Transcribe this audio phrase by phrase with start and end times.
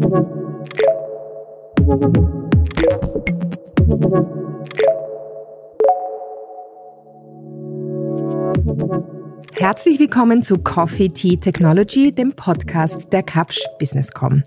[0.00, 0.28] Thank
[2.16, 2.37] you.
[9.68, 14.42] Herzlich willkommen zu Coffee Tea Technology, dem Podcast der Kapsch Businesscom.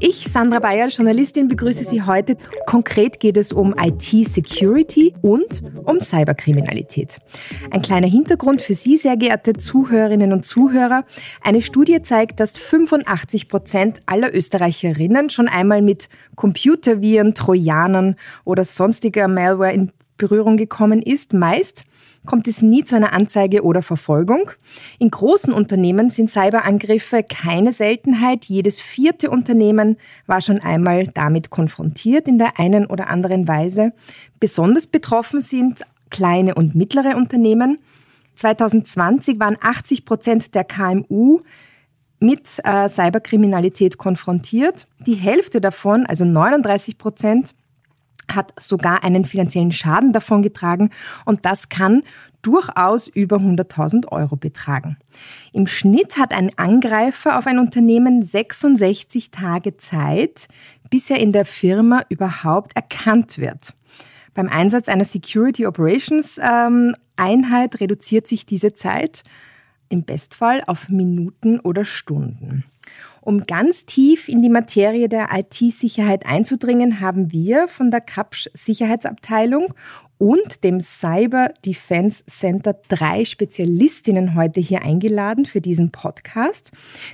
[0.00, 2.38] Ich, Sandra Bayer, Journalistin, begrüße Sie heute.
[2.64, 7.18] Konkret geht es um IT-Security und um Cyberkriminalität.
[7.72, 11.04] Ein kleiner Hintergrund für Sie, sehr geehrte Zuhörerinnen und Zuhörer.
[11.42, 19.28] Eine Studie zeigt, dass 85 Prozent aller Österreicherinnen schon einmal mit Computerviren, Trojanern oder sonstiger
[19.28, 21.84] Malware in Berührung gekommen ist, meist
[22.26, 24.50] kommt es nie zu einer Anzeige oder Verfolgung.
[24.98, 28.46] In großen Unternehmen sind Cyberangriffe keine Seltenheit.
[28.46, 33.92] Jedes vierte Unternehmen war schon einmal damit konfrontiert in der einen oder anderen Weise.
[34.40, 37.78] Besonders betroffen sind kleine und mittlere Unternehmen.
[38.36, 41.40] 2020 waren 80 Prozent der KMU
[42.20, 44.86] mit äh, Cyberkriminalität konfrontiert.
[45.06, 47.54] Die Hälfte davon, also 39 Prozent,
[48.32, 50.90] hat sogar einen finanziellen Schaden davon getragen
[51.24, 52.02] und das kann
[52.42, 54.96] durchaus über 100.000 Euro betragen.
[55.52, 60.48] Im Schnitt hat ein Angreifer auf ein Unternehmen 66 Tage Zeit,
[60.90, 63.74] bis er in der Firma überhaupt erkannt wird.
[64.34, 69.22] Beim Einsatz einer Security Operations ähm, Einheit reduziert sich diese Zeit
[69.88, 72.64] im Bestfall auf Minuten oder Stunden.
[73.24, 79.72] Um ganz tief in die Materie der IT-Sicherheit einzudringen, haben wir von der Kapsch Sicherheitsabteilung
[80.24, 86.72] und dem Cyber Defense Center drei Spezialistinnen heute hier eingeladen für diesen Podcast.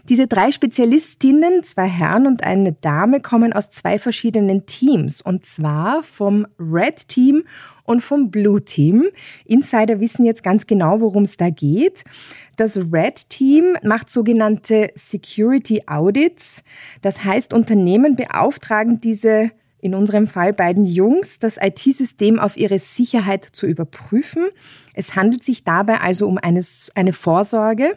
[0.08, 6.04] Diese drei Spezialistinnen, zwei Herren und eine Dame, kommen aus zwei verschiedenen Teams und zwar
[6.04, 7.42] vom Red Team
[7.82, 9.08] und vom Blue Team.
[9.44, 12.04] Insider wissen jetzt ganz genau, worum es da geht.
[12.54, 16.62] Das Red Team macht sogenannte Security Audits.
[17.02, 19.50] Das heißt, Unternehmen beauftragen diese
[19.82, 24.48] in unserem Fall beiden Jungs, das IT-System auf ihre Sicherheit zu überprüfen.
[24.94, 26.62] Es handelt sich dabei also um eine,
[26.94, 27.96] eine Vorsorge.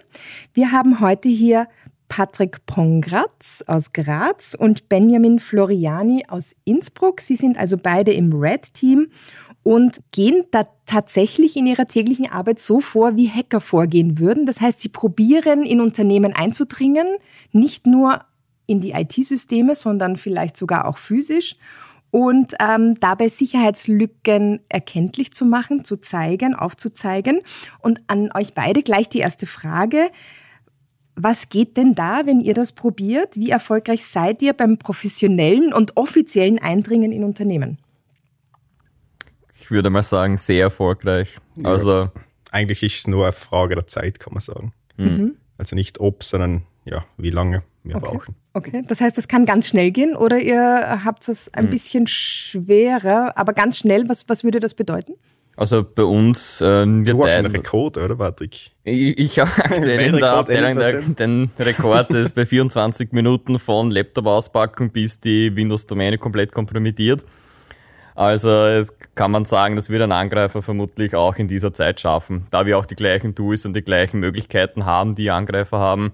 [0.54, 1.68] Wir haben heute hier
[2.08, 7.22] Patrick Pongratz aus Graz und Benjamin Floriani aus Innsbruck.
[7.22, 9.08] Sie sind also beide im Red-Team
[9.64, 14.46] und gehen da tatsächlich in ihrer täglichen Arbeit so vor, wie Hacker vorgehen würden.
[14.46, 17.08] Das heißt, sie probieren in Unternehmen einzudringen,
[17.52, 18.22] nicht nur
[18.74, 21.56] in die IT-Systeme, sondern vielleicht sogar auch physisch
[22.14, 27.42] und ähm, dabei Sicherheitslücken erkenntlich zu machen, zu zeigen, aufzuzeigen.
[27.80, 30.12] Und an euch beide gleich die erste Frage.
[31.16, 33.36] Was geht denn da, wenn ihr das probiert?
[33.36, 37.80] Wie erfolgreich seid ihr beim professionellen und offiziellen Eindringen in Unternehmen?
[39.60, 41.40] Ich würde mal sagen, sehr erfolgreich.
[41.56, 42.12] Ja, also
[42.52, 44.72] eigentlich ist es nur eine Frage der Zeit, kann man sagen.
[44.98, 45.38] Mhm.
[45.58, 48.06] Also nicht ob, sondern ja, wie lange wir okay.
[48.06, 48.36] brauchen.
[48.54, 51.70] Okay, das heißt, es kann ganz schnell gehen oder ihr habt es ein hm.
[51.72, 55.14] bisschen schwerer, aber ganz schnell, was, was würde das bedeuten?
[55.56, 58.72] Also bei uns äh, wir Du hast einen Rekord, oder Patrick?
[58.84, 63.60] Ich, ich habe aktuell in der Abteilung der, den Rekord, das ist bei 24 Minuten
[63.60, 67.26] von Laptop-Auspackung bis die Windows-Domäne komplett kompromittiert.
[68.16, 68.84] Also
[69.16, 72.46] kann man sagen, das wird ein Angreifer vermutlich auch in dieser Zeit schaffen.
[72.52, 76.14] Da wir auch die gleichen Tools und die gleichen Möglichkeiten haben, die Angreifer haben,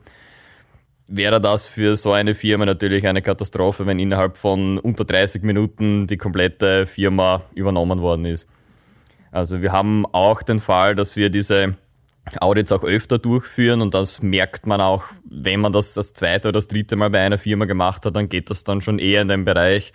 [1.15, 6.07] wäre das für so eine Firma natürlich eine Katastrophe, wenn innerhalb von unter 30 Minuten
[6.07, 8.47] die komplette Firma übernommen worden ist.
[9.31, 11.75] Also wir haben auch den Fall, dass wir diese
[12.39, 16.57] Audits auch öfter durchführen und das merkt man auch, wenn man das das zweite oder
[16.57, 19.27] das dritte Mal bei einer Firma gemacht hat, dann geht das dann schon eher in
[19.27, 19.93] den Bereich,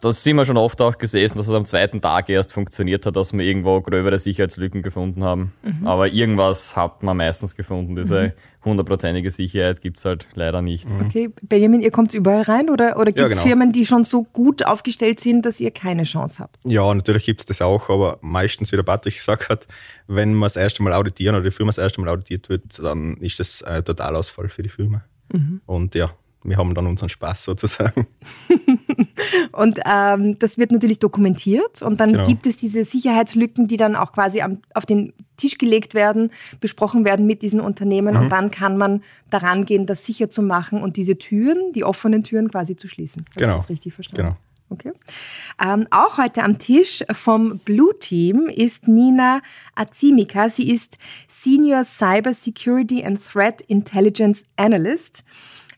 [0.00, 3.16] das sind wir schon oft auch gesessen, dass es am zweiten Tag erst funktioniert hat,
[3.16, 5.52] dass wir irgendwo gröbere Sicherheitslücken gefunden haben.
[5.62, 5.86] Mhm.
[5.86, 7.96] Aber irgendwas hat man meistens gefunden.
[7.96, 8.34] Diese
[8.64, 10.90] hundertprozentige Sicherheit gibt es halt leider nicht.
[10.90, 11.06] Mhm.
[11.06, 13.42] Okay, Benjamin, ihr kommt überall rein oder, oder gibt es ja, genau.
[13.42, 16.58] Firmen, die schon so gut aufgestellt sind, dass ihr keine Chance habt?
[16.64, 19.66] Ja, natürlich gibt es das auch, aber meistens, wie der Patrick gesagt hat,
[20.06, 23.16] wenn man das erste Mal auditieren oder die Firma das erste Mal auditiert wird, dann
[23.18, 25.02] ist das ein Totalausfall für die Firma.
[25.32, 25.60] Mhm.
[25.66, 26.12] Und ja,
[26.42, 28.06] wir haben dann unseren Spaß sozusagen.
[29.52, 32.24] und ähm, das wird natürlich dokumentiert und dann genau.
[32.24, 36.30] gibt es diese Sicherheitslücken, die dann auch quasi am, auf den Tisch gelegt werden,
[36.60, 38.22] besprochen werden mit diesen Unternehmen mhm.
[38.22, 42.22] und dann kann man daran gehen, das sicher zu machen und diese Türen, die offenen
[42.24, 43.24] Türen quasi zu schließen.
[43.30, 43.56] Habe genau.
[43.56, 44.22] ich das richtig verstanden?
[44.22, 44.36] Genau.
[44.72, 44.92] Okay.
[45.60, 49.42] Ähm, auch heute am Tisch vom Blue Team ist Nina
[49.74, 50.48] Azimika.
[50.48, 50.96] Sie ist
[51.26, 55.24] Senior Cyber Security and Threat Intelligence Analyst.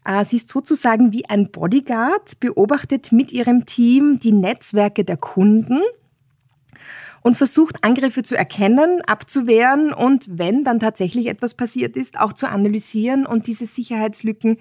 [0.05, 5.81] Äh, sie ist sozusagen wie ein Bodyguard, beobachtet mit ihrem Team die Netzwerke der Kunden
[7.23, 12.49] und versucht, Angriffe zu erkennen, abzuwehren und wenn dann tatsächlich etwas passiert ist, auch zu
[12.49, 14.59] analysieren und diese Sicherheitslücken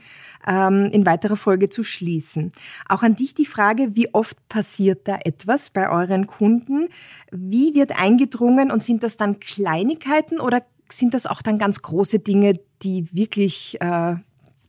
[0.47, 2.51] ähm, in weiterer Folge zu schließen.
[2.87, 6.87] Auch an dich die Frage, wie oft passiert da etwas bei euren Kunden?
[7.31, 12.19] Wie wird eingedrungen und sind das dann Kleinigkeiten oder sind das auch dann ganz große
[12.19, 14.15] Dinge, die wirklich äh,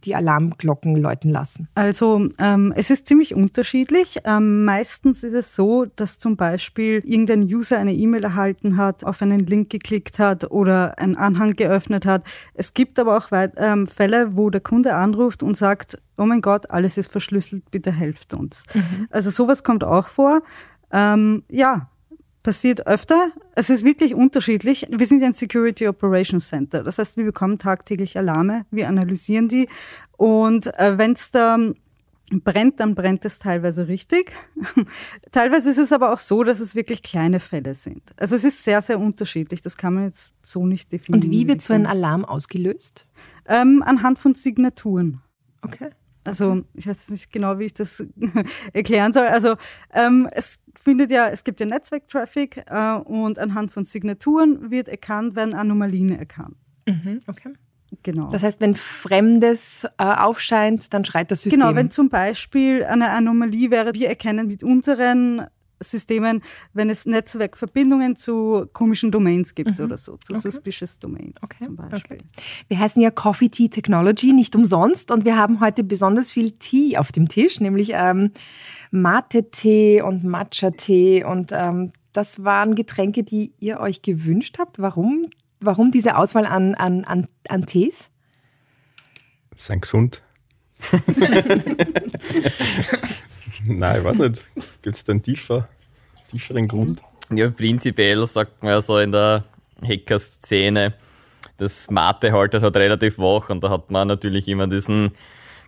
[0.05, 1.69] die Alarmglocken läuten lassen?
[1.75, 4.19] Also ähm, es ist ziemlich unterschiedlich.
[4.25, 9.23] Ähm, meistens ist es so, dass zum Beispiel irgendein User eine E-Mail erhalten hat, auf
[9.23, 12.25] einen Link geklickt hat oder einen Anhang geöffnet hat.
[12.55, 16.71] Es gibt aber auch ähm, Fälle, wo der Kunde anruft und sagt, oh mein Gott,
[16.71, 18.65] alles ist verschlüsselt, bitte helft uns.
[18.75, 19.09] Mhm.
[19.11, 20.43] Also sowas kommt auch vor.
[20.93, 21.89] Ähm, ja,
[22.43, 23.33] passiert öfter.
[23.55, 24.87] Es ist wirklich unterschiedlich.
[24.91, 26.83] Wir sind ein Security Operations Center.
[26.83, 29.69] Das heißt, wir bekommen tagtäglich Alarme, wir analysieren die
[30.17, 31.59] und äh, wenn es da
[32.31, 34.33] brennt, dann brennt es teilweise richtig.
[35.33, 38.03] teilweise ist es aber auch so, dass es wirklich kleine Fälle sind.
[38.17, 39.61] Also es ist sehr, sehr unterschiedlich.
[39.61, 41.25] Das kann man jetzt so nicht definieren.
[41.25, 43.07] Und wie wird so ein Alarm ausgelöst?
[43.47, 45.21] Ähm, anhand von Signaturen.
[45.63, 45.91] Okay.
[46.25, 48.05] Also ich weiß nicht genau, wie ich das
[48.73, 49.27] erklären soll.
[49.27, 49.57] Also
[49.93, 55.35] ähm, es findet ja, es gibt ja Netzwerktraffic äh, und anhand von Signaturen wird erkannt,
[55.35, 56.57] werden Anomalien erkannt.
[56.87, 57.53] Mhm, okay.
[58.03, 58.31] Genau.
[58.31, 61.61] Das heißt, wenn Fremdes äh, aufscheint, dann schreit das System.
[61.61, 65.47] Genau, wenn zum Beispiel eine Anomalie wäre, wir erkennen mit unseren
[65.91, 66.43] Systemen,
[66.73, 69.85] wenn es Netzwerkverbindungen zu komischen Domains gibt mhm.
[69.85, 70.43] oder so, zu okay.
[70.43, 71.65] suspicious Domains okay.
[71.65, 72.19] zum Beispiel.
[72.19, 72.27] Okay.
[72.69, 76.97] Wir heißen ja Coffee Tea Technology, nicht umsonst und wir haben heute besonders viel Tee
[76.97, 78.31] auf dem Tisch, nämlich ähm,
[78.91, 84.79] Mate-Tee und Matcha-Tee und ähm, das waren Getränke, die ihr euch gewünscht habt.
[84.79, 85.23] Warum?
[85.61, 88.11] Warum diese Auswahl an, an, an, an Tees?
[89.55, 90.23] Sind gesund.
[93.67, 94.47] Nein, ich weiß nicht.
[94.83, 95.69] Gibt es da einen tiefer,
[96.29, 97.03] tieferen Grund?
[97.31, 99.45] Ja, prinzipiell sagt man ja so in der
[99.83, 100.95] Hacker-Szene,
[101.57, 105.13] das Mate haltet halt relativ wach und da hat man natürlich immer diesen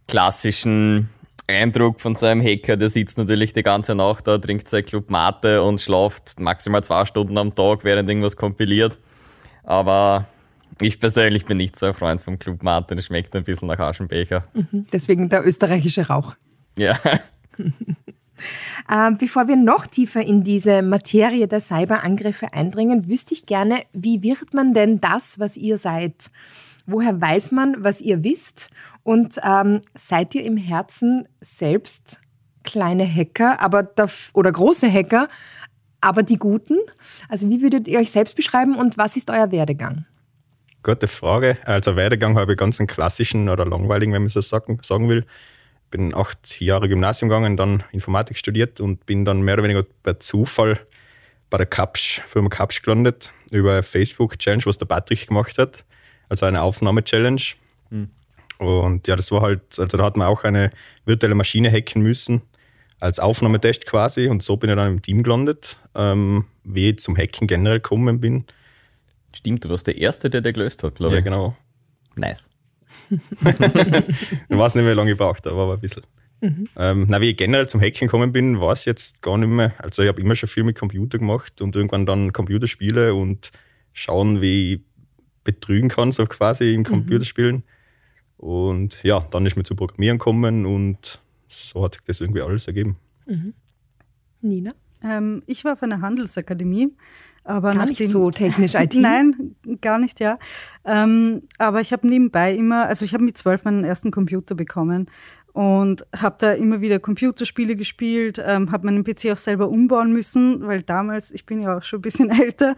[0.08, 1.08] klassischen
[1.46, 5.11] Eindruck von so einem Hacker, der sitzt natürlich die ganze Nacht da, trinkt sein Club
[5.11, 8.99] Mate und schlaft maximal zwei Stunden am Tag, während irgendwas kompiliert.
[9.62, 10.26] Aber
[10.81, 13.79] ich persönlich bin nicht so ein Freund vom Club Mate, das schmeckt ein bisschen nach
[13.79, 14.44] Aschenbecher.
[14.55, 16.35] Mhm, deswegen der österreichische Rauch.
[16.79, 16.99] Ja.
[18.89, 24.23] Äh, bevor wir noch tiefer in diese Materie der Cyberangriffe eindringen, wüsste ich gerne, wie
[24.23, 26.31] wird man denn das, was ihr seid?
[26.87, 28.71] Woher weiß man, was ihr wisst?
[29.03, 32.21] Und ähm, seid ihr im Herzen selbst
[32.65, 33.89] kleine Hacker, aber
[34.33, 35.29] oder große Hacker,
[36.01, 36.79] aber die guten?
[37.29, 40.06] Also wie würdet ihr euch selbst beschreiben und was ist euer Werdegang?
[40.83, 41.56] Gute Frage.
[41.65, 45.25] Also Werdegang habe ich ganz einen klassischen oder langweiligen, wenn man so sagen, sagen will
[45.94, 50.19] bin acht Jahre Gymnasium gegangen, dann Informatik studiert und bin dann mehr oder weniger per
[50.19, 50.81] Zufall
[51.50, 55.85] bei der Kapsch, Firma Kapsch gelandet, über Facebook-Challenge, was der Patrick gemacht hat.
[56.29, 57.41] Also eine Aufnahme-Challenge.
[57.91, 58.11] Mhm.
[58.58, 60.73] Und ja, das war halt, also da hat man auch eine
[61.05, 62.43] virtuelle Maschine hacken müssen,
[62.99, 64.26] als Aufnahmetest quasi.
[64.26, 68.19] Und so bin ich dann im Team gelandet, ähm, wie ich zum Hacken generell gekommen
[68.19, 68.46] bin.
[69.32, 71.19] Stimmt, du warst der Erste, der der gelöst hat, glaube ich.
[71.20, 71.56] Ja, genau.
[72.17, 72.50] Nice.
[73.11, 76.02] ich weiß nicht, wie lange ich braucht aber ein bisschen.
[76.41, 76.69] Mhm.
[76.76, 79.73] Ähm, na, wie ich generell zum Hacken gekommen bin, war es jetzt gar nicht mehr.
[79.79, 83.50] Also ich habe immer schon viel mit Computer gemacht und irgendwann dann Computerspiele und
[83.93, 84.81] schauen, wie ich
[85.43, 86.85] betrügen kann, so quasi im mhm.
[86.85, 87.62] Computerspielen.
[88.37, 92.67] Und ja, dann ist mir zu Programmieren gekommen und so hat sich das irgendwie alles
[92.67, 92.96] ergeben.
[93.27, 93.55] Mhm.
[94.41, 94.72] Nina?
[95.03, 96.93] Ähm, ich war auf einer Handelsakademie
[97.44, 98.94] aber gar nicht so technisch IT?
[98.98, 100.34] Nein, gar nicht, ja.
[100.84, 105.08] Ähm, aber ich habe nebenbei immer, also ich habe mit zwölf meinen ersten Computer bekommen
[105.55, 110.67] und habe da immer wieder Computerspiele gespielt, ähm, habe meinen PC auch selber umbauen müssen,
[110.67, 112.75] weil damals, ich bin ja auch schon ein bisschen älter,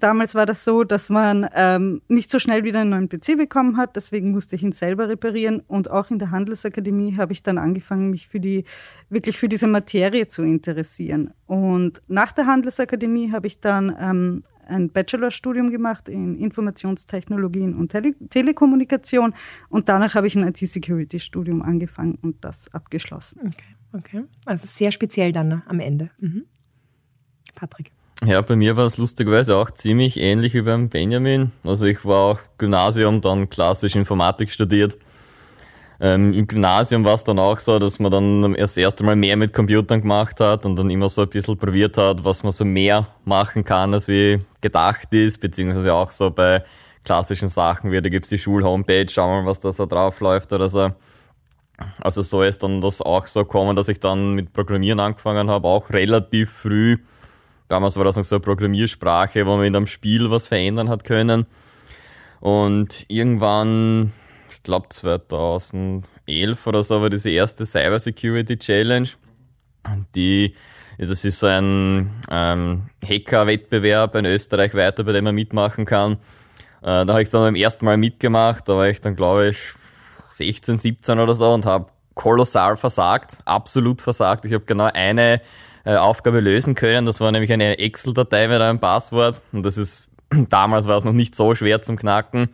[0.00, 3.76] damals war das so, dass man ähm, nicht so schnell wieder einen neuen PC bekommen
[3.76, 7.58] hat, deswegen musste ich ihn selber reparieren und auch in der Handelsakademie habe ich dann
[7.58, 8.64] angefangen, mich für die
[9.10, 11.34] wirklich für diese Materie zu interessieren.
[11.46, 18.14] Und nach der Handelsakademie habe ich dann ähm, ein Bachelorstudium gemacht in Informationstechnologien und Tele
[18.30, 19.34] Telekommunikation
[19.68, 23.40] und danach habe ich ein IT-Security-Studium angefangen und das abgeschlossen.
[23.48, 24.24] Okay, okay.
[24.44, 26.10] Also sehr speziell dann ne, am Ende.
[26.18, 26.44] Mhm.
[27.54, 27.90] Patrick.
[28.24, 31.50] Ja, bei mir war es lustigerweise auch ziemlich ähnlich wie beim Benjamin.
[31.64, 34.96] Also ich war auch Gymnasium, dann klassisch Informatik studiert
[36.02, 39.36] ähm, Im Gymnasium war es dann auch so, dass man dann das erste Mal mehr
[39.36, 42.64] mit Computern gemacht hat und dann immer so ein bisschen probiert hat, was man so
[42.64, 46.62] mehr machen kann, als wie gedacht ist, beziehungsweise auch so bei
[47.04, 50.52] klassischen Sachen wie, da gibt's die Schul-Homepage, schauen wir mal, was da so drauf läuft
[50.52, 50.90] oder so.
[52.00, 55.66] Also so ist dann das auch so gekommen, dass ich dann mit Programmieren angefangen habe,
[55.66, 56.98] auch relativ früh
[57.72, 61.04] Damals war das noch so eine Programmiersprache, wo man in einem Spiel was verändern hat
[61.04, 61.46] können.
[62.38, 64.12] Und irgendwann,
[64.62, 69.08] ich glaube 2011 oder so, war diese erste Cyber Security Challenge.
[70.14, 70.54] Die,
[70.98, 76.12] das ist so ein ähm, Hacker-Wettbewerb in Österreich weiter, bei dem man mitmachen kann.
[76.80, 79.58] Äh, da habe ich dann beim ersten Mal mitgemacht, da war ich dann, glaube ich,
[80.30, 84.44] 16, 17 oder so und habe kolossal versagt, absolut versagt.
[84.44, 85.40] Ich habe genau eine
[85.84, 87.04] äh, Aufgabe lösen können.
[87.04, 89.40] Das war nämlich eine Excel-Datei mit einem Passwort.
[89.50, 90.08] Und das ist,
[90.50, 92.50] damals war es noch nicht so schwer zum Knacken.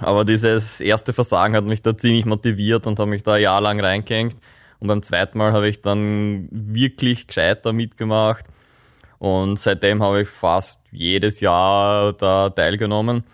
[0.00, 3.60] Aber dieses erste Versagen hat mich da ziemlich motiviert und hat mich da ein Jahr
[3.60, 4.36] lang reingehängt.
[4.80, 8.44] Und beim zweiten Mal habe ich dann wirklich gescheiter mitgemacht.
[9.18, 13.24] Und seitdem habe ich fast jedes Jahr da teilgenommen.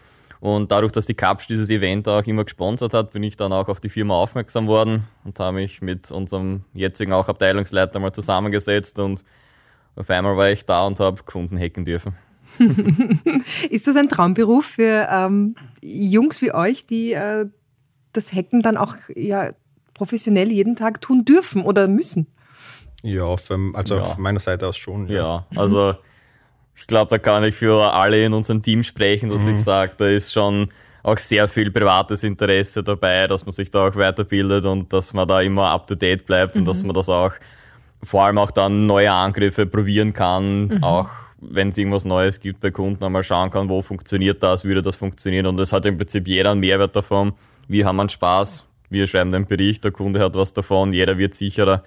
[0.41, 3.69] Und dadurch, dass die Capsch dieses Event auch immer gesponsert hat, bin ich dann auch
[3.69, 8.99] auf die Firma aufmerksam worden und habe mich mit unserem jetzigen auch Abteilungsleiter mal zusammengesetzt
[8.99, 9.25] und
[9.97, 12.15] auf einmal war ich da und habe Kunden hacken dürfen.
[13.71, 17.47] Ist das ein Traumberuf für ähm, Jungs wie euch, die äh,
[18.13, 19.51] das Hacken dann auch ja,
[19.93, 22.27] professionell jeden Tag tun dürfen oder müssen?
[23.03, 24.05] Ja, von, also ja.
[24.05, 25.09] von meiner Seite aus schon.
[25.09, 25.95] Ja, ja also
[26.75, 29.55] ich glaube, da kann ich für alle in unserem Team sprechen, dass mhm.
[29.55, 30.69] ich sage, da ist schon
[31.03, 35.29] auch sehr viel privates Interesse dabei, dass man sich da auch weiterbildet und dass man
[35.29, 36.63] da immer up to date bleibt mhm.
[36.63, 36.89] und dass mhm.
[36.89, 37.33] man das auch
[38.03, 40.83] vor allem auch dann neue Angriffe probieren kann, mhm.
[40.83, 41.11] auch
[41.51, 44.97] wenn es irgendwas Neues gibt bei Kunden, einmal schauen kann, wo funktioniert das, würde das
[44.97, 47.33] funktionieren und es hat im Prinzip jeder einen Mehrwert davon.
[47.69, 51.35] Wir haben einen Spaß, wir schreiben den Bericht, der Kunde hat was davon, jeder wird
[51.35, 51.83] sicherer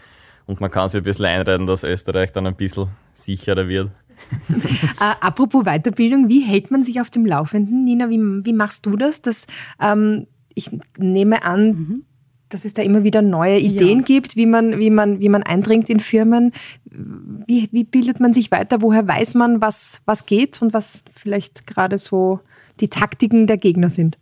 [0.46, 3.92] und man kann sich ein bisschen einreden, dass Österreich dann ein bisschen sicherer wird
[4.50, 7.84] äh, apropos Weiterbildung, wie hält man sich auf dem Laufenden?
[7.84, 9.22] Nina, wie, wie machst du das?
[9.22, 9.46] Dass,
[9.80, 12.04] ähm, ich nehme an, mhm.
[12.50, 14.06] Dass es da immer wieder neue Ideen ja.
[14.06, 16.52] gibt, wie man, wie, man, wie man eindringt in Firmen.
[16.86, 18.82] Wie, wie bildet man sich weiter?
[18.82, 22.40] Woher weiß man, was, was geht und was vielleicht gerade so
[22.80, 24.18] die Taktiken der Gegner sind?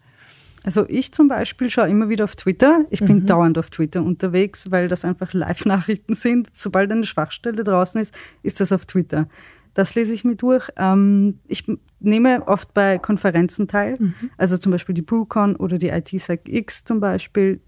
[0.63, 2.85] Also ich zum Beispiel schaue immer wieder auf Twitter.
[2.89, 3.25] Ich bin mhm.
[3.27, 6.49] dauernd auf Twitter unterwegs, weil das einfach Live-Nachrichten sind.
[6.53, 9.27] Sobald eine Schwachstelle draußen ist, ist das auf Twitter.
[9.75, 10.69] Das lese ich mir durch.
[10.77, 11.65] Ähm, ich
[11.99, 14.13] nehme oft bei Konferenzen teil, mhm.
[14.37, 17.61] also zum Beispiel die BrewCon oder die ITSec X zum Beispiel.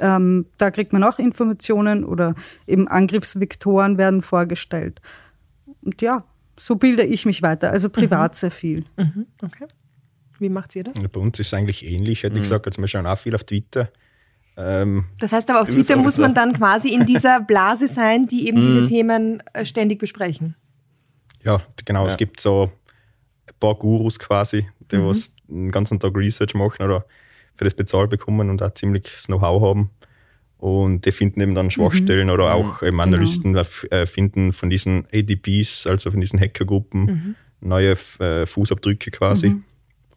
[0.00, 2.34] Ähm, da kriegt man auch Informationen oder
[2.66, 5.00] eben Angriffsvektoren werden vorgestellt.
[5.82, 6.24] Und ja,
[6.56, 8.36] so bilde ich mich weiter, also privat mhm.
[8.36, 8.84] sehr viel.
[8.96, 9.26] Mhm.
[9.42, 9.66] Okay.
[10.38, 10.94] Wie macht ihr das?
[11.00, 12.42] Bei uns ist es eigentlich ähnlich, hätte ich mhm.
[12.44, 12.66] gesagt.
[12.66, 13.90] Also wir schauen auch viel auf Twitter.
[14.56, 18.48] Ähm, das heißt aber, auf Twitter muss man dann quasi in dieser Blase sein, die
[18.48, 18.86] eben diese mhm.
[18.86, 20.56] Themen äh, ständig besprechen.
[21.44, 22.02] Ja, genau.
[22.02, 22.06] Ja.
[22.08, 22.70] Es gibt so
[23.46, 25.06] ein paar Gurus quasi, die mhm.
[25.06, 27.04] was den ganzen Tag Research machen oder
[27.58, 29.90] für das bezahlt bekommen und auch ziemlich das Know-how haben.
[30.58, 32.32] Und die finden eben dann Schwachstellen mhm.
[32.32, 34.06] oder auch eben Analysten genau.
[34.06, 37.34] Finden von diesen ADPs, also von diesen Hackergruppen, mhm.
[37.60, 39.50] neue äh, Fußabdrücke quasi.
[39.50, 39.64] Mhm.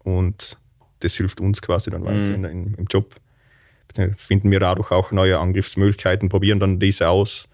[0.04, 0.58] Und
[1.00, 2.46] das hilft uns quasi dann weiter mhm.
[2.46, 3.16] in, in, im Job.
[4.18, 7.48] Finden wir dadurch auch neue Angriffsmöglichkeiten, probieren dann diese aus.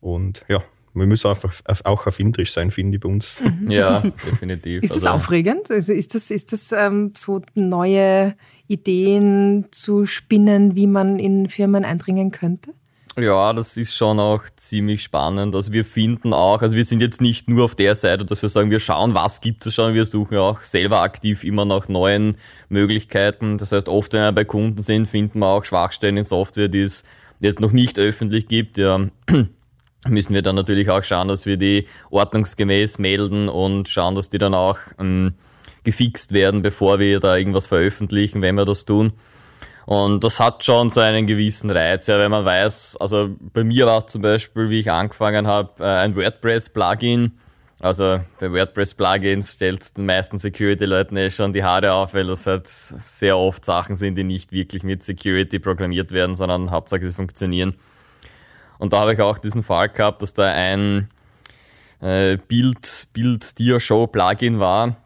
[0.00, 1.52] Und ja, man muss einfach
[1.84, 3.42] auch erfinderisch sein, finde ich bei uns.
[3.42, 3.70] Mhm.
[3.70, 4.82] Ja, definitiv.
[4.82, 5.70] Ist das also, aufregend?
[5.70, 8.34] Also ist das, ist das ähm, so neue
[8.66, 12.72] Ideen zu spinnen, wie man in Firmen eindringen könnte?
[13.18, 15.54] Ja, das ist schon auch ziemlich spannend.
[15.54, 18.48] Also wir finden auch, also wir sind jetzt nicht nur auf der Seite, dass wir
[18.48, 22.36] sagen, wir schauen, was gibt es schon, wir suchen auch selber aktiv immer nach neuen
[22.68, 23.58] Möglichkeiten.
[23.58, 26.82] Das heißt, oft, wenn wir bei Kunden sind, finden wir auch Schwachstellen in Software, die
[26.82, 27.04] es
[27.40, 28.78] jetzt noch nicht öffentlich gibt.
[28.78, 29.06] Ja
[30.08, 34.38] müssen wir dann natürlich auch schauen, dass wir die ordnungsgemäß melden und schauen, dass die
[34.38, 35.34] dann auch ähm,
[35.84, 39.12] gefixt werden, bevor wir da irgendwas veröffentlichen, wenn wir das tun.
[39.86, 43.86] Und das hat schon so einen gewissen Reiz, ja, wenn man weiß, also bei mir
[43.86, 47.32] war es zum Beispiel, wie ich angefangen habe, äh, ein WordPress-Plugin.
[47.80, 52.68] Also bei WordPress-Plugins stellt den meisten Security-Leuten eh schon die Haare auf, weil das halt
[52.68, 57.74] sehr oft Sachen sind, die nicht wirklich mit Security programmiert werden, sondern hauptsächlich funktionieren.
[58.80, 61.10] Und da habe ich auch diesen Fall gehabt, dass da ein
[62.00, 64.96] äh, Bild, Bild Dia-Show Plugin war,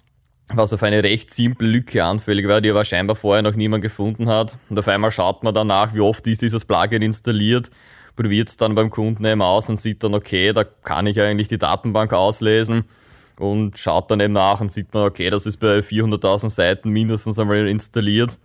[0.55, 4.29] was auf eine recht simple Lücke anfällig war, die aber scheinbar vorher noch niemand gefunden
[4.29, 4.59] hat.
[4.71, 7.71] Und auf einmal schaut man danach, wie oft ist dieses Plugin installiert,
[8.15, 11.49] probiert es dann beim Kunden eben aus und sieht dann, okay, da kann ich eigentlich
[11.49, 12.85] die Datenbank auslesen
[13.41, 17.41] und schaut dann eben nach und sieht man, okay, das ist bei 400.000 Seiten mindestens
[17.41, 18.39] einmal installiert.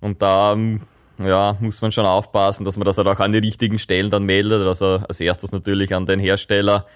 [0.00, 0.80] Und da ähm,
[1.26, 4.24] ja, muss man schon aufpassen, dass man das halt auch an die richtigen Stellen dann
[4.24, 4.66] meldet.
[4.66, 6.86] Also als erstes natürlich an den Hersteller,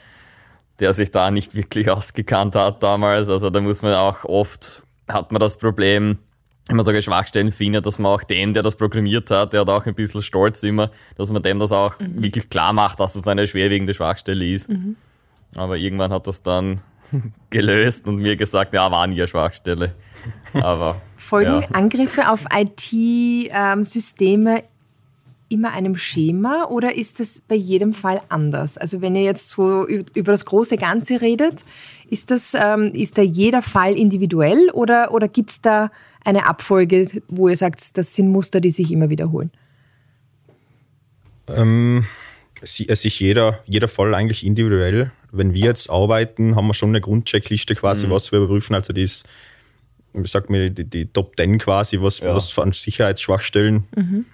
[0.81, 3.29] der sich da nicht wirklich ausgekannt hat damals.
[3.29, 6.19] Also da muss man auch oft, hat man das Problem,
[6.69, 9.69] wenn man solche Schwachstellen findet, dass man auch den, der das programmiert hat, der hat
[9.69, 12.23] auch ein bisschen Stolz immer, dass man dem das auch mhm.
[12.23, 14.69] wirklich klar macht, dass es eine schwerwiegende Schwachstelle ist.
[14.69, 14.97] Mhm.
[15.55, 16.83] Aber irgendwann hat das dann
[17.51, 19.95] gelöst und mir gesagt, ja, war nie eine Schwachstelle.
[20.53, 21.69] Aber, Folgen ja.
[21.73, 24.65] Angriffe auf IT-Systeme ähm,
[25.49, 28.79] immer einem Schema oder ist das bei jedem Fall anders?
[28.79, 31.65] Also wenn ihr jetzt so über das große Ganze redet,
[32.11, 35.91] ist das ähm, ist da jeder Fall individuell oder oder gibt es da
[36.25, 39.51] eine Abfolge, wo ihr sagt, das sind Muster, die sich immer wiederholen?
[41.49, 42.07] Ähm,
[42.61, 45.13] es ist jeder, jeder Fall eigentlich individuell.
[45.31, 48.11] Wenn wir jetzt arbeiten, haben wir schon eine Grundcheckliste quasi, mhm.
[48.11, 48.75] was wir überprüfen.
[48.75, 49.27] Also die ist,
[50.17, 52.35] wie sagt man, die, die Top 10 quasi, was, ja.
[52.35, 53.85] was an Sicherheitsschwachstellen.
[53.95, 54.25] Mhm.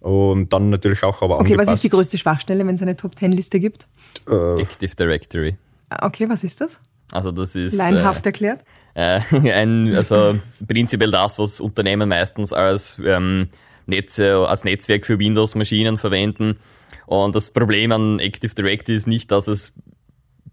[0.00, 1.68] Und dann natürlich auch aber Okay, angepasst.
[1.68, 3.88] was ist die größte Schwachstelle, wenn es eine Top-10-Liste gibt?
[4.28, 5.56] Äh, Active Directory.
[6.00, 6.80] Okay, was ist das?
[7.12, 7.74] Also das ist...
[7.74, 8.60] Leinhaft äh, erklärt?
[8.94, 9.20] Äh,
[9.52, 13.48] ein, also prinzipiell das, was Unternehmen meistens als, ähm,
[13.86, 16.58] Netze, als Netzwerk für Windows-Maschinen verwenden.
[17.06, 19.72] Und das Problem an Active Directory ist nicht, dass es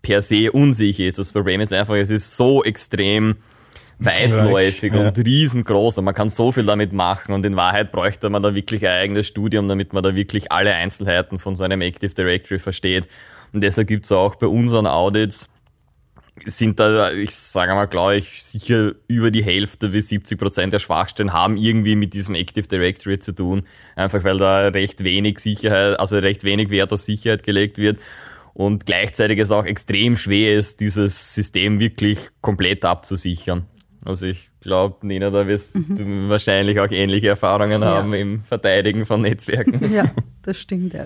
[0.02, 1.20] per se unsicher ist.
[1.20, 3.38] Das Problem ist einfach, es ist so extrem
[4.00, 5.08] weitläufig ja.
[5.08, 8.54] und riesengroß und man kann so viel damit machen und in Wahrheit bräuchte man da
[8.56, 12.60] wirklich ein eigenes Studium, damit man da wirklich alle Einzelheiten von so einem Active Directory
[12.60, 13.08] versteht.
[13.54, 15.50] Und deshalb gibt es auch bei unseren Audits
[16.46, 20.80] sind da, ich sage mal, glaube ich, sicher über die Hälfte bis 70 Prozent der
[20.80, 23.64] Schwachstellen haben irgendwie mit diesem Active Directory zu tun.
[23.96, 28.00] Einfach weil da recht wenig Sicherheit, also recht wenig Wert auf Sicherheit gelegt wird
[28.54, 33.68] und gleichzeitig es auch extrem schwer ist, dieses System wirklich komplett abzusichern.
[34.06, 35.96] Also ich glaube, Nina, da wirst mhm.
[35.96, 37.88] du wahrscheinlich auch ähnliche Erfahrungen ja.
[37.88, 39.94] haben im Verteidigen von Netzwerken.
[39.94, 41.06] Ja, das stimmt, ja.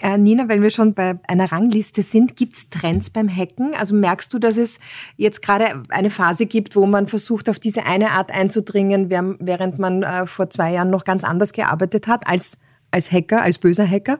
[0.00, 3.74] Äh, Nina, wenn wir schon bei einer Rangliste sind, gibt es Trends beim Hacken?
[3.78, 4.80] Also merkst du, dass es
[5.16, 10.02] jetzt gerade eine Phase gibt, wo man versucht, auf diese eine Art einzudringen, während man
[10.02, 12.58] äh, vor zwei Jahren noch ganz anders gearbeitet hat als,
[12.90, 14.18] als Hacker, als böser Hacker?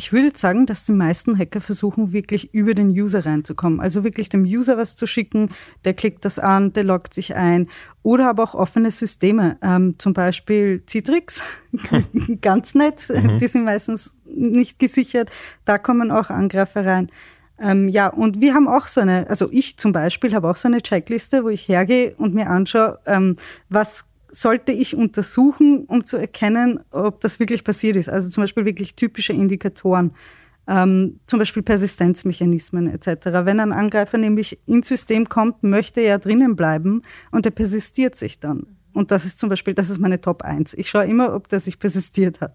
[0.00, 3.80] Ich würde sagen, dass die meisten Hacker versuchen, wirklich über den User reinzukommen.
[3.80, 5.50] Also wirklich dem User was zu schicken,
[5.84, 7.68] der klickt das an, der loggt sich ein.
[8.02, 11.42] Oder aber auch offene Systeme, ähm, zum Beispiel Citrix,
[12.40, 13.36] ganz nett, mhm.
[13.36, 15.28] die sind meistens nicht gesichert.
[15.66, 17.10] Da kommen auch Angreifer rein.
[17.58, 20.68] Ähm, ja, und wir haben auch so eine, also ich zum Beispiel habe auch so
[20.68, 23.36] eine Checkliste, wo ich hergehe und mir anschaue, ähm,
[23.68, 28.08] was sollte ich untersuchen, um zu erkennen, ob das wirklich passiert ist.
[28.08, 30.12] Also zum Beispiel wirklich typische Indikatoren,
[30.68, 33.26] ähm, zum Beispiel Persistenzmechanismen etc.
[33.44, 38.38] Wenn ein Angreifer nämlich ins System kommt, möchte er drinnen bleiben und er persistiert sich
[38.38, 38.66] dann.
[38.92, 40.74] Und das ist zum Beispiel, das ist meine Top 1.
[40.74, 42.54] Ich schaue immer, ob der sich persistiert hat.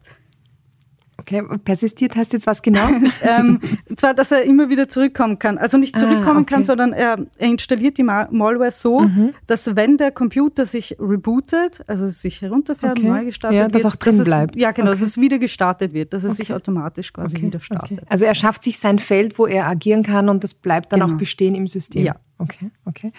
[1.25, 2.87] Okay, persistiert heißt jetzt was genau?
[3.23, 3.59] ähm,
[3.95, 5.57] zwar, dass er immer wieder zurückkommen kann.
[5.57, 6.53] Also nicht ah, zurückkommen ah, okay.
[6.53, 9.33] kann, sondern er, er, installiert die Malware so, mhm.
[9.47, 13.07] dass wenn der Computer sich rebootet, also sich herunterfährt, okay.
[13.07, 14.55] neu gestartet ja, dass wird, auch drin dass bleibt.
[14.55, 14.99] Es, ja, genau, okay.
[14.99, 18.03] dass es wieder gestartet wird, dass es sich automatisch quasi wieder startet.
[18.07, 21.13] Also er schafft sich sein Feld, wo er agieren kann und das bleibt dann genau.
[21.13, 22.03] auch bestehen im System.
[22.03, 22.15] Ja.
[22.37, 23.11] Okay, okay.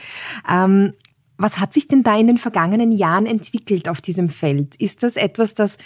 [0.49, 0.93] Ähm,
[1.39, 4.77] was hat sich denn da in den vergangenen Jahren entwickelt auf diesem Feld?
[4.77, 5.77] Ist das etwas, das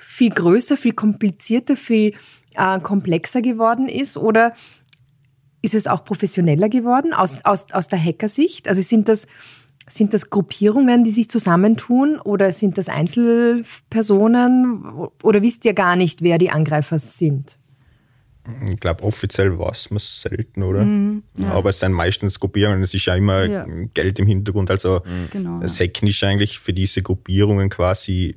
[0.00, 2.14] viel größer, viel komplizierter, viel
[2.54, 4.16] äh, komplexer geworden ist?
[4.16, 4.54] Oder
[5.62, 8.68] ist es auch professioneller geworden aus, aus, aus der Hackersicht?
[8.68, 9.26] Also sind das,
[9.88, 14.84] sind das Gruppierungen, die sich zusammentun oder sind das Einzelpersonen
[15.22, 17.59] oder wisst ihr gar nicht, wer die Angreifer sind?
[18.68, 20.82] Ich glaube, offiziell weiß man es selten, oder?
[20.84, 21.52] Mm, ja.
[21.52, 23.66] Aber es sind meistens Gruppierungen, es ist ja immer ja.
[23.94, 24.70] Geld im Hintergrund.
[24.70, 25.28] Also mhm.
[25.30, 28.36] genau, das Hacken ist eigentlich für diese Gruppierungen quasi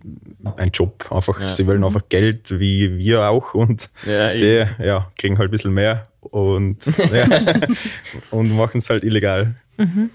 [0.58, 1.12] ein Job.
[1.12, 1.50] Einfach, ja.
[1.50, 1.86] sie wollen mhm.
[1.86, 6.78] einfach Geld, wie wir auch, und die ja, kriegen halt ein bisschen mehr und,
[8.32, 9.56] und machen es halt illegal.
[9.78, 10.10] Mhm.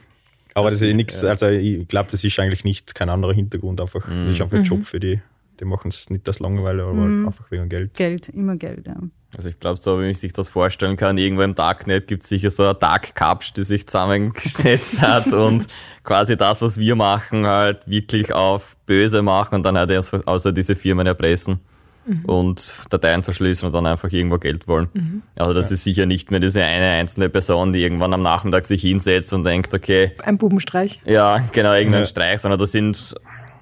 [0.54, 4.06] Aber das ist nichts, also ich glaube, das ist eigentlich nicht kein anderer Hintergrund, einfach,
[4.08, 4.26] mhm.
[4.26, 4.82] das ist einfach ein Job mhm.
[4.84, 5.20] für die.
[5.61, 7.26] Die machen es nicht das Langeweile, aber mhm.
[7.26, 7.94] einfach wegen Geld.
[7.94, 8.96] Geld, immer Geld, ja.
[9.36, 12.30] Also ich glaube, so wie man sich das vorstellen kann, irgendwo im Darknet gibt es
[12.30, 15.66] sicher so eine Dark Capsch, die sich zusammengesetzt hat und
[16.02, 20.52] quasi das, was wir machen, halt wirklich auf böse machen und dann halt erst außer
[20.52, 21.60] diese Firmen erpressen
[22.08, 22.24] mhm.
[22.24, 24.88] und Dateien verschließen und dann einfach irgendwo Geld wollen.
[24.94, 25.22] Mhm.
[25.36, 25.74] Also das ja.
[25.74, 29.44] ist sicher nicht mehr diese eine einzelne Person, die irgendwann am Nachmittag sich hinsetzt und
[29.44, 30.12] denkt, okay.
[30.22, 31.00] Ein Bubenstreich.
[31.04, 32.06] Ja, genau, irgendein ja.
[32.06, 33.14] Streich, sondern das sind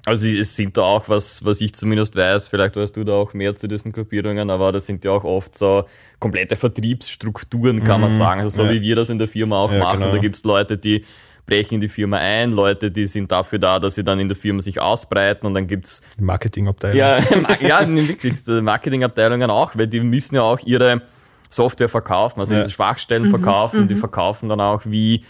[0.07, 3.33] also es sind da auch, was, was ich zumindest weiß, vielleicht weißt du da auch
[3.33, 5.83] mehr zu diesen Gruppierungen, aber das sind ja auch oft so
[6.19, 8.01] komplette Vertriebsstrukturen, kann mhm.
[8.03, 8.41] man sagen.
[8.41, 8.71] Also so ja.
[8.71, 9.99] wie wir das in der Firma auch ja, machen.
[9.99, 10.13] Genau.
[10.13, 11.03] Da gibt's Leute, die
[11.45, 14.37] brechen in die Firma ein, Leute, die sind dafür da, dass sie dann in der
[14.37, 16.99] Firma sich ausbreiten und dann gibt's Marketingabteilungen.
[16.99, 17.19] Ja,
[17.81, 21.01] ja, wirklich, Marketingabteilungen auch, weil die müssen ja auch ihre
[21.49, 22.61] Software verkaufen, also ja.
[22.61, 23.31] diese Schwachstellen mhm.
[23.31, 23.87] verkaufen, mhm.
[23.89, 25.25] die verkaufen dann auch, wie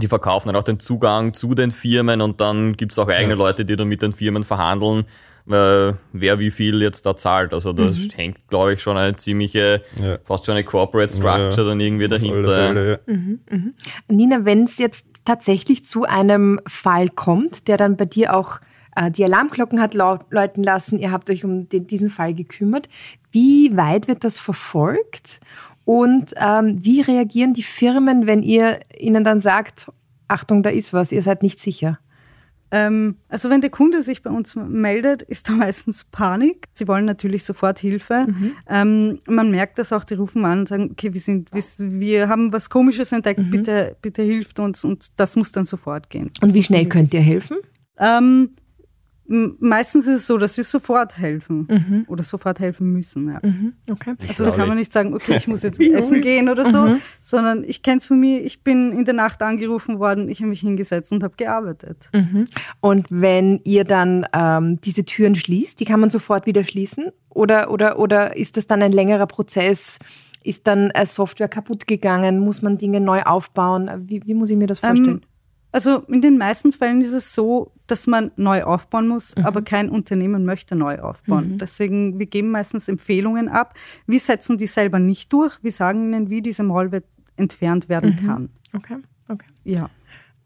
[0.00, 3.34] die verkaufen dann auch den Zugang zu den Firmen und dann gibt es auch eigene
[3.34, 3.38] ja.
[3.38, 5.04] Leute, die dann mit den Firmen verhandeln,
[5.48, 7.52] äh, wer wie viel jetzt da zahlt.
[7.52, 8.08] Also da mhm.
[8.14, 10.18] hängt, glaube ich, schon eine ziemliche, ja.
[10.24, 12.66] fast schon eine Corporate Structure ja, dann irgendwie dahinter.
[12.66, 13.74] Fälle, mhm, mhm.
[14.08, 18.60] Nina, wenn es jetzt tatsächlich zu einem Fall kommt, der dann bei dir auch
[18.96, 22.88] äh, die Alarmglocken hat läuten lassen, ihr habt euch um den, diesen Fall gekümmert,
[23.30, 25.40] wie weit wird das verfolgt?
[25.88, 29.90] Und ähm, wie reagieren die Firmen, wenn ihr ihnen dann sagt,
[30.28, 31.98] Achtung, da ist was, ihr seid nicht sicher?
[32.70, 36.66] Ähm, also wenn der Kunde sich bei uns meldet, ist da meistens Panik.
[36.74, 38.26] Sie wollen natürlich sofort Hilfe.
[38.28, 38.52] Mhm.
[38.68, 42.28] Ähm, man merkt das auch, die rufen an und sagen, okay, wir, sind, wir, wir
[42.28, 43.48] haben was Komisches entdeckt, mhm.
[43.48, 46.30] bitte, bitte hilft uns und das muss dann sofort gehen.
[46.38, 47.56] Das und wie schnell könnt ihr helfen?
[47.98, 48.50] Ähm,
[49.28, 52.04] Meistens ist es so, dass wir sofort helfen mhm.
[52.08, 53.28] oder sofort helfen müssen.
[53.28, 53.40] Ja.
[53.42, 53.74] Mhm.
[53.90, 54.14] Okay.
[54.26, 57.00] Also das haben wir nicht sagen, okay, ich muss jetzt essen gehen oder so, mhm.
[57.20, 60.48] sondern ich kenne es von mir, ich bin in der Nacht angerufen worden, ich habe
[60.48, 62.08] mich hingesetzt und habe gearbeitet.
[62.14, 62.46] Mhm.
[62.80, 67.10] Und wenn ihr dann ähm, diese Türen schließt, die kann man sofort wieder schließen?
[67.28, 69.98] Oder, oder, oder ist das dann ein längerer Prozess?
[70.42, 72.38] Ist dann Software kaputt gegangen?
[72.38, 73.90] Muss man Dinge neu aufbauen?
[74.06, 75.20] Wie, wie muss ich mir das ähm, vorstellen?
[75.22, 75.28] Ähm,
[75.70, 79.44] also in den meisten Fällen ist es so, dass man neu aufbauen muss, mhm.
[79.44, 81.52] aber kein Unternehmen möchte neu aufbauen.
[81.52, 81.58] Mhm.
[81.58, 83.74] Deswegen, wir geben meistens Empfehlungen ab.
[84.06, 85.58] Wir setzen die selber nicht durch.
[85.62, 87.02] Wir sagen ihnen, wie diese Malware
[87.36, 88.26] entfernt werden mhm.
[88.26, 88.48] kann.
[88.74, 88.96] Okay,
[89.28, 89.46] okay.
[89.64, 89.90] Ja.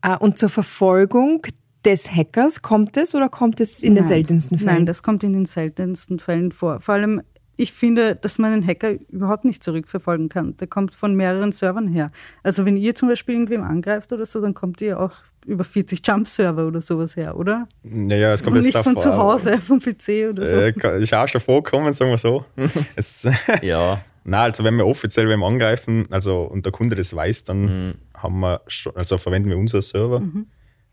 [0.03, 1.43] Äh, und zur Verfolgung
[1.85, 4.05] des Hackers kommt es oder kommt es in Nein.
[4.05, 4.75] den seltensten Fällen?
[4.75, 6.81] Nein, das kommt in den seltensten Fällen vor.
[6.81, 7.23] Vor allem
[7.57, 10.57] ich finde, dass man einen Hacker überhaupt nicht zurückverfolgen kann.
[10.57, 12.11] Der kommt von mehreren Servern her.
[12.43, 15.12] Also wenn ihr zum Beispiel irgendwem angreift oder so, dann kommt ihr auch
[15.47, 17.67] über 40 Jump-Server oder sowas her, oder?
[17.83, 20.55] Naja, es kommt Und jetzt nicht von zu Hause, vom PC oder so.
[20.55, 22.45] Äh, ist auch schon vorgekommen, sagen wir so.
[22.97, 23.29] es,
[23.62, 24.01] ja.
[24.25, 27.95] Nein, also wenn wir offiziell wem angreifen, also und der Kunde das weiß, dann mhm.
[28.15, 30.47] haben wir schon, also verwenden wir unseren Server mhm.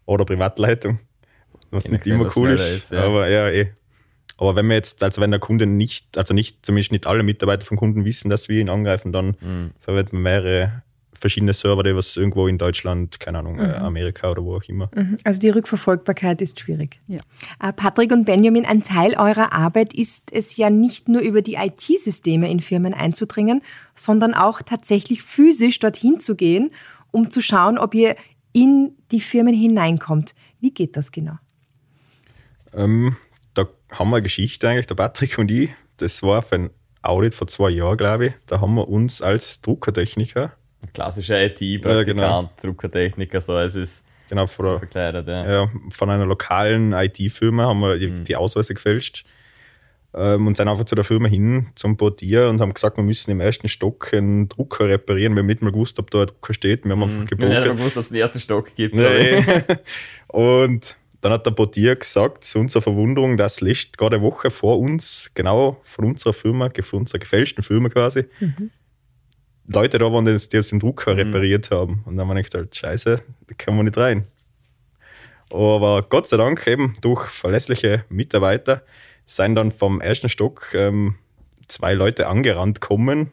[0.05, 0.97] oder Privatleitung,
[1.69, 3.03] was nicht immer cool ist, ist ja.
[3.03, 3.71] aber ja, eh.
[4.39, 7.65] Aber wenn wir jetzt, also wenn der Kunde nicht, also nicht, zumindest nicht alle Mitarbeiter
[7.65, 9.71] vom Kunden wissen, dass wir ihn angreifen, dann mhm.
[9.79, 13.61] verwenden wir mehrere verschiedene Server, die was irgendwo in Deutschland, keine Ahnung, mhm.
[13.61, 14.89] Amerika oder wo auch immer.
[14.95, 15.17] Mhm.
[15.25, 17.01] Also die Rückverfolgbarkeit ist schwierig.
[17.07, 17.19] Ja.
[17.61, 21.55] Äh, Patrick und Benjamin, ein Teil eurer Arbeit ist es ja nicht nur über die
[21.55, 23.61] IT-Systeme in Firmen einzudringen,
[23.95, 26.71] sondern auch tatsächlich physisch dorthin zu gehen,
[27.11, 28.15] um zu schauen, ob ihr
[28.53, 30.33] in die Firmen hineinkommt.
[30.61, 31.37] Wie geht das genau?
[32.73, 33.17] Ähm,
[33.91, 35.69] haben wir eine Geschichte eigentlich, der Patrick und ich.
[35.97, 36.69] Das war für ein
[37.01, 38.33] Audit vor zwei Jahren, glaube ich.
[38.45, 40.53] Da haben wir uns als Druckertechniker.
[40.93, 42.49] Klassischer IT-Praktikant, ja, genau.
[42.61, 45.51] Druckertechniker, so es ist genau, von, so verkleidet, ja.
[45.63, 45.71] ja.
[45.89, 48.23] Von einer lokalen IT-Firma haben wir die, mhm.
[48.23, 49.25] die Ausweise gefälscht
[50.13, 53.31] ähm, und sind einfach zu der Firma hin zum Portier und haben gesagt, wir müssen
[53.31, 55.35] im ersten Stock einen Drucker reparieren.
[55.35, 56.85] Wir haben nicht mal gewusst, ob da ein Drucker steht.
[56.85, 57.25] Wir haben einfach mhm.
[57.25, 57.51] gebogen.
[57.51, 58.95] Wir haben gewusst, ob es den ersten Stock gibt.
[58.95, 59.43] Nee.
[60.27, 64.79] und dann hat der Portier gesagt, zu unserer Verwunderung, dass letzte, gerade eine Woche vor
[64.79, 68.71] uns, genau von unserer Firma, von unserer gefälschten Firma quasi, mhm.
[69.67, 71.19] Leute da waren, die, die den Drucker mhm.
[71.19, 72.03] repariert haben.
[72.05, 74.27] Und dann haben wir gedacht, halt, scheiße, da können wir nicht rein.
[75.51, 78.83] Aber Gott sei Dank eben durch verlässliche Mitarbeiter
[79.25, 81.15] sind dann vom ersten Stock ähm,
[81.67, 83.31] zwei Leute angerannt kommen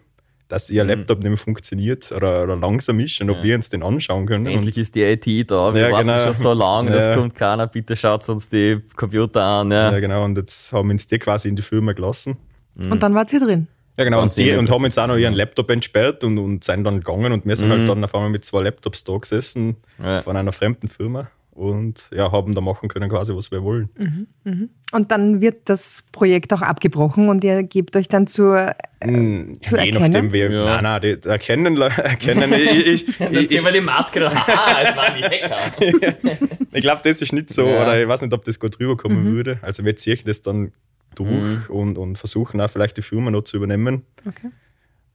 [0.49, 0.91] dass ihr mhm.
[0.91, 4.47] Laptop nicht mehr funktioniert oder, oder langsam ist und ob wir uns den anschauen können.
[4.47, 6.25] Endlich ist die IT da, wir ja, warten genau.
[6.25, 6.97] schon so lange, ja.
[6.97, 9.71] das kommt keiner, bitte schaut uns die Computer an.
[9.71, 9.93] Ja.
[9.93, 12.37] ja, genau, und jetzt haben wir uns die quasi in die Firma gelassen.
[12.75, 12.93] Mhm.
[12.93, 13.69] Und dann wart ihr drin?
[13.99, 16.85] Ja, genau, und, die, und haben jetzt auch noch ihren Laptop entsperrt und, und sind
[16.85, 17.89] dann gegangen und wir sind halt mhm.
[17.89, 19.77] halt dann auf einmal mit zwei Laptops da gesessen
[20.23, 23.88] von einer fremden Firma und ja, haben da machen können quasi, was wir wollen.
[23.97, 24.71] Mhm, mhm.
[24.92, 29.61] Und dann wird das Projekt auch abgebrochen und ihr gebt euch dann zur, äh, mm,
[29.62, 30.12] zu Je erkennen?
[30.12, 30.64] nachdem, wir, ja.
[30.64, 35.16] nein, nein, die erkennen, erkennen ich, ich, Dann ziehen wir die Maske haha, es waren
[35.16, 36.49] die Hacker.
[36.73, 37.83] ich glaube, das ist nicht so, ja.
[37.83, 39.33] oder ich weiß nicht, ob das gut rüberkommen mhm.
[39.33, 39.59] würde.
[39.62, 40.73] Also wir ziehen das dann
[41.14, 41.64] durch mhm.
[41.69, 44.05] und, und versuchen auch vielleicht die Firma noch zu übernehmen.
[44.27, 44.51] Okay.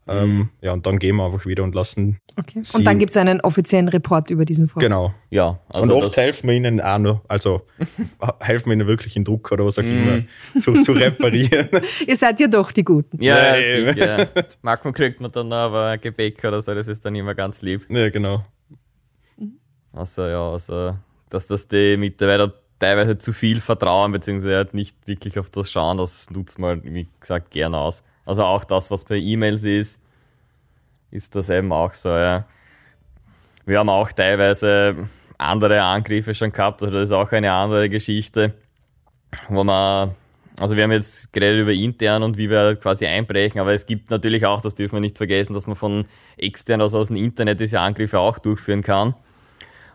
[0.08, 0.50] Ähm, mhm.
[0.62, 2.18] ja, und dann gehen wir einfach wieder und lassen.
[2.36, 2.64] Okay.
[2.74, 4.90] Und dann gibt es einen offiziellen Report über diesen Vorfall.
[4.90, 5.14] Genau.
[5.30, 7.62] Ja, also und oft helfen wir ihnen auch noch, also
[8.40, 10.24] helfen wir ihnen wirklich in Druck oder was auch immer
[10.60, 11.70] zu, zu reparieren.
[12.08, 13.22] Ihr seid ja doch die Guten.
[13.22, 14.28] Ja, ja sicher.
[14.64, 17.86] Manchmal kriegt man dann aber Gebäck oder so, das ist dann immer ganz lieb.
[17.90, 18.44] Ja, genau.
[19.94, 20.96] Also ja, also
[21.30, 25.98] dass das die Mitarbeiter teilweise zu viel vertrauen, beziehungsweise halt nicht wirklich auf das schauen,
[25.98, 28.04] das nutzt man, wie gesagt, gerne aus.
[28.26, 30.02] Also auch das, was bei E-Mails ist,
[31.12, 32.46] ist das eben auch so, ja.
[33.66, 34.96] Wir haben auch teilweise
[35.38, 38.54] andere Angriffe schon gehabt, also das ist auch eine andere Geschichte,
[39.50, 40.16] wo man,
[40.60, 44.10] also wir haben jetzt geredet über intern und wie wir quasi einbrechen, aber es gibt
[44.10, 46.06] natürlich auch, das dürfen wir nicht vergessen, dass man von
[46.38, 49.16] extern, also aus dem Internet diese Angriffe auch durchführen kann.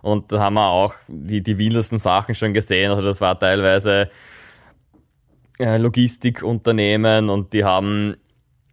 [0.03, 2.91] Und da haben wir auch die, die wildesten Sachen schon gesehen.
[2.93, 4.09] Also das war teilweise
[5.59, 8.17] Logistikunternehmen und die haben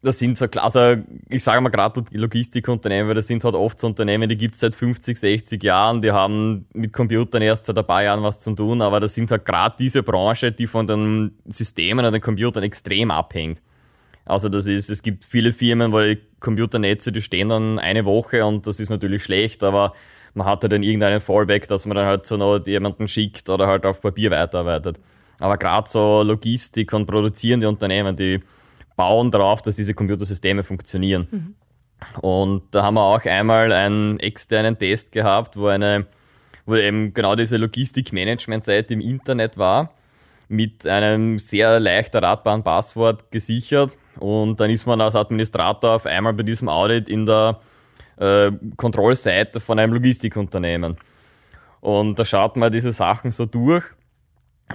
[0.04, 3.88] das sind so, also ich sage mal gerade Logistikunternehmen, weil das sind halt oft so
[3.88, 7.88] Unternehmen, die gibt es seit 50, 60 Jahren, die haben mit Computern erst seit ein
[7.88, 11.38] paar Jahren was zu tun, aber das sind halt gerade diese Branche, die von den
[11.46, 13.62] Systemen und den Computern extrem abhängt.
[14.26, 16.02] Also das ist, es gibt viele Firmen, wo
[16.42, 19.94] Computernetze, die stehen dann eine Woche und das ist natürlich schlecht, aber
[20.34, 23.68] man hat halt dann irgendeinen Fallback, dass man dann halt so noch jemanden schickt oder
[23.68, 25.00] halt auf Papier weiterarbeitet.
[25.40, 28.40] Aber gerade so Logistik und produzierende Unternehmen, die
[28.96, 31.28] bauen darauf, dass diese Computersysteme funktionieren.
[31.32, 31.56] Mhm.
[32.22, 36.06] Und da haben wir auch einmal einen externen Test gehabt, wo eine,
[36.66, 39.94] wo eben genau diese Logistik-Management-Seite im Internet war,
[40.50, 43.98] mit einem sehr leicht erratbaren Passwort gesichert.
[44.20, 47.60] Und dann ist man als Administrator auf einmal bei diesem Audit in der
[48.18, 50.98] äh, Kontrollseite von einem Logistikunternehmen.
[51.80, 53.84] Und da schaut man diese Sachen so durch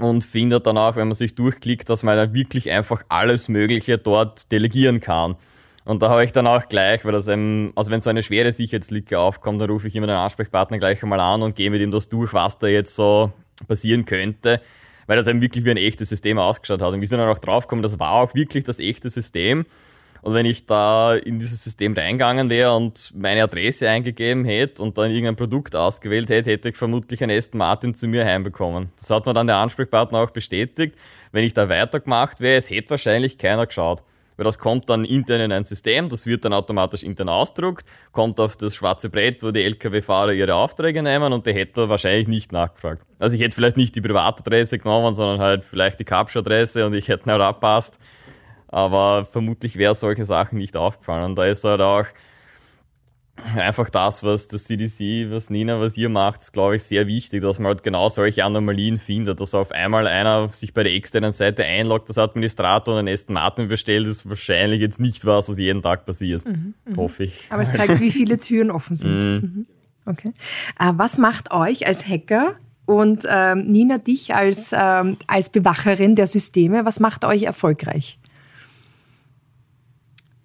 [0.01, 3.99] und findet dann auch, wenn man sich durchklickt, dass man dann wirklich einfach alles Mögliche
[3.99, 5.37] dort delegieren kann.
[5.85, 8.53] Und da habe ich dann auch gleich, weil das eben, also wenn so eine schwere
[8.53, 11.91] Sicherheitslücke aufkommt, dann rufe ich immer den Ansprechpartner gleich einmal an und gehe mit ihm
[11.91, 13.33] das durch, was da jetzt so
[13.67, 14.61] passieren könnte,
[15.07, 16.93] weil das eben wirklich wie ein echtes System ausgeschaut hat.
[16.93, 19.65] Und wir sind dann auch draufgekommen, das war auch wirklich das echte System.
[20.23, 24.99] Und wenn ich da in dieses System reingegangen wäre und meine Adresse eingegeben hätte und
[24.99, 28.91] dann irgendein Produkt ausgewählt hätte, hätte ich vermutlich einen Aston Martin zu mir heimbekommen.
[28.99, 30.97] Das hat mir dann der Ansprechpartner auch bestätigt.
[31.33, 34.03] Wenn ich da weitergemacht wäre, es hätte wahrscheinlich keiner geschaut.
[34.39, 38.39] Weil das kommt dann intern in ein System, das wird dann automatisch intern ausdruckt, kommt
[38.39, 42.53] auf das schwarze Brett, wo die Lkw-Fahrer ihre Aufträge nehmen und der hätte wahrscheinlich nicht
[42.53, 43.03] nachgefragt.
[43.19, 47.09] Also ich hätte vielleicht nicht die Privatadresse genommen, sondern halt vielleicht die Capture-Adresse und ich
[47.09, 47.99] hätte nicht abpasst.
[48.69, 51.25] Aber vermutlich wäre solche Sachen nicht aufgefallen.
[51.25, 52.07] Und da ist halt auch
[53.57, 57.59] einfach das, was das CDC, was Nina, was ihr macht, glaube ich, sehr wichtig, dass
[57.59, 61.65] man halt genau solche Anomalien findet, dass auf einmal einer sich bei der externen Seite
[61.65, 65.83] einloggt, das Administrator und einen Aston Martin bestellt, ist wahrscheinlich jetzt nicht was, was jeden
[65.83, 66.45] Tag passiert.
[66.45, 66.97] Mhm, mh.
[66.97, 67.35] Hoffe ich.
[67.51, 69.19] Aber es zeigt, wie viele Türen offen sind.
[69.19, 69.33] Mhm.
[69.43, 69.67] mhm.
[70.07, 70.33] Okay.
[70.81, 76.27] Äh, was macht euch als Hacker und ähm, Nina dich als, ähm, als Bewacherin der
[76.27, 78.18] Systeme, was macht euch erfolgreich?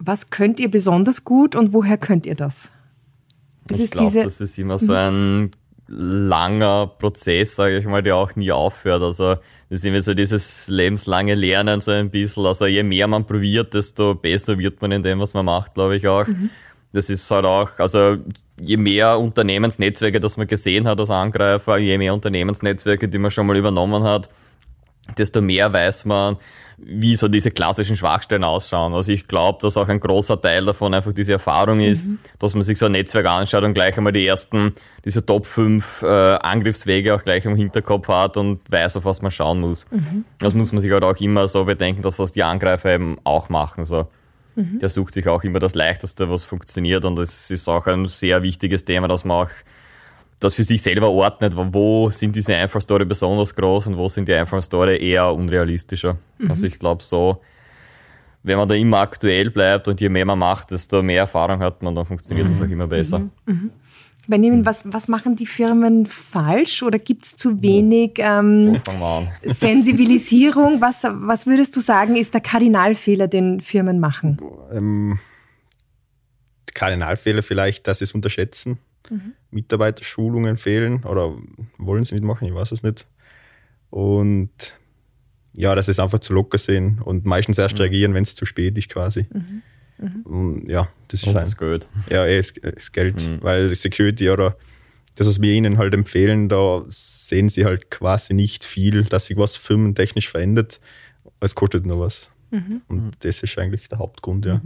[0.05, 2.69] Was könnt ihr besonders gut und woher könnt ihr das?
[3.67, 5.51] das ich glaube, das ist immer so ein
[5.87, 9.01] langer Prozess, sage ich mal, der auch nie aufhört.
[9.01, 12.45] Also das ist immer so dieses lebenslange Lernen so ein bisschen.
[12.45, 15.95] Also je mehr man probiert, desto besser wird man in dem, was man macht, glaube
[15.95, 16.27] ich auch.
[16.27, 16.49] Mhm.
[16.91, 18.17] Das ist halt auch, also
[18.59, 23.47] je mehr Unternehmensnetzwerke, das man gesehen hat als Angreifer, je mehr Unternehmensnetzwerke, die man schon
[23.47, 24.29] mal übernommen hat,
[25.17, 26.37] desto mehr weiß man,
[26.77, 28.93] wie so diese klassischen Schwachstellen ausschauen.
[28.93, 32.19] Also ich glaube, dass auch ein großer Teil davon einfach diese Erfahrung ist, mhm.
[32.39, 34.73] dass man sich so ein Netzwerk anschaut und gleich einmal die ersten,
[35.05, 39.31] diese Top 5 äh, Angriffswege auch gleich im Hinterkopf hat und weiß, auf was man
[39.31, 39.85] schauen muss.
[39.91, 40.25] Mhm.
[40.39, 43.49] Das muss man sich halt auch immer so bedenken, dass das die Angreifer eben auch
[43.49, 43.85] machen.
[43.85, 44.07] So.
[44.55, 44.79] Mhm.
[44.79, 48.43] Der sucht sich auch immer das Leichteste, was funktioniert und das ist auch ein sehr
[48.43, 49.51] wichtiges Thema, dass man auch
[50.43, 54.33] das für sich selber ordnet, wo sind diese Einfallstore besonders groß und wo sind die
[54.33, 56.17] Einfallstore eher unrealistischer.
[56.37, 56.49] Mhm.
[56.49, 57.41] Also ich glaube so,
[58.43, 61.81] wenn man da immer aktuell bleibt und je mehr man macht, desto mehr Erfahrung hat
[61.81, 62.51] man, dann funktioniert mhm.
[62.51, 63.19] das auch immer besser.
[63.19, 63.31] Mhm.
[63.45, 63.71] mhm.
[64.25, 68.79] Benjamin, was, was machen die Firmen falsch oder gibt es zu wenig ähm,
[69.43, 70.79] Sensibilisierung?
[70.79, 74.39] Was, was würdest du sagen, ist der Kardinalfehler, den Firmen machen?
[74.71, 75.19] Ähm,
[76.73, 78.79] Kardinalfehler vielleicht, dass sie es unterschätzen.
[79.09, 79.33] Mhm.
[79.51, 81.35] Mitarbeiterschulungen fehlen oder
[81.77, 83.07] wollen sie nicht machen, ich weiß es nicht.
[83.89, 84.49] Und
[85.53, 87.81] ja, dass sie es einfach zu locker sehen und meistens erst mhm.
[87.81, 89.27] reagieren, wenn es zu spät ist quasi.
[89.31, 89.61] Mhm.
[89.97, 90.21] mhm.
[90.23, 91.89] Und ja, das ist und das Geld.
[92.09, 93.43] Ja, eh, das, das Geld, mhm.
[93.43, 94.57] weil die Security oder
[95.15, 99.37] das, was wir ihnen halt empfehlen, da sehen sie halt quasi nicht viel, dass sich
[99.37, 100.79] was firmentechnisch verändert.
[101.39, 102.31] Es kostet nur was.
[102.49, 102.81] Mhm.
[102.87, 104.61] Und das ist eigentlich der Hauptgrund, ja.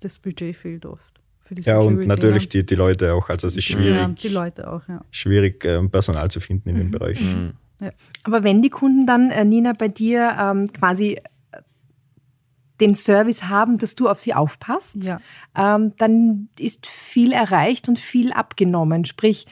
[0.00, 1.11] Das Budget fehlt oft
[1.42, 1.94] für die Security.
[1.94, 3.28] Ja, und natürlich die, die Leute auch.
[3.28, 5.00] Also es ist schwierig, ja, die Leute auch, ja.
[5.10, 6.80] schwierig ähm, Personal zu finden in mhm.
[6.80, 7.20] dem Bereich.
[7.20, 7.52] Mhm.
[7.80, 7.90] Ja.
[8.24, 11.20] Aber wenn die Kunden dann, äh, Nina, bei dir ähm, quasi äh,
[12.80, 15.20] den Service haben, dass du auf sie aufpasst, ja.
[15.56, 19.04] ähm, dann ist viel erreicht und viel abgenommen.
[19.04, 19.46] Sprich,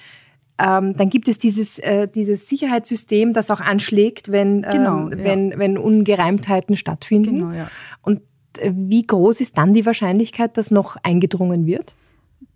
[0.60, 5.24] ähm, dann gibt es dieses, äh, dieses Sicherheitssystem, das auch anschlägt, wenn, ähm, genau, ja.
[5.24, 7.38] wenn, wenn Ungereimtheiten stattfinden.
[7.38, 7.68] Genau, ja.
[8.02, 8.20] Und
[8.62, 11.94] wie groß ist dann die Wahrscheinlichkeit, dass noch eingedrungen wird?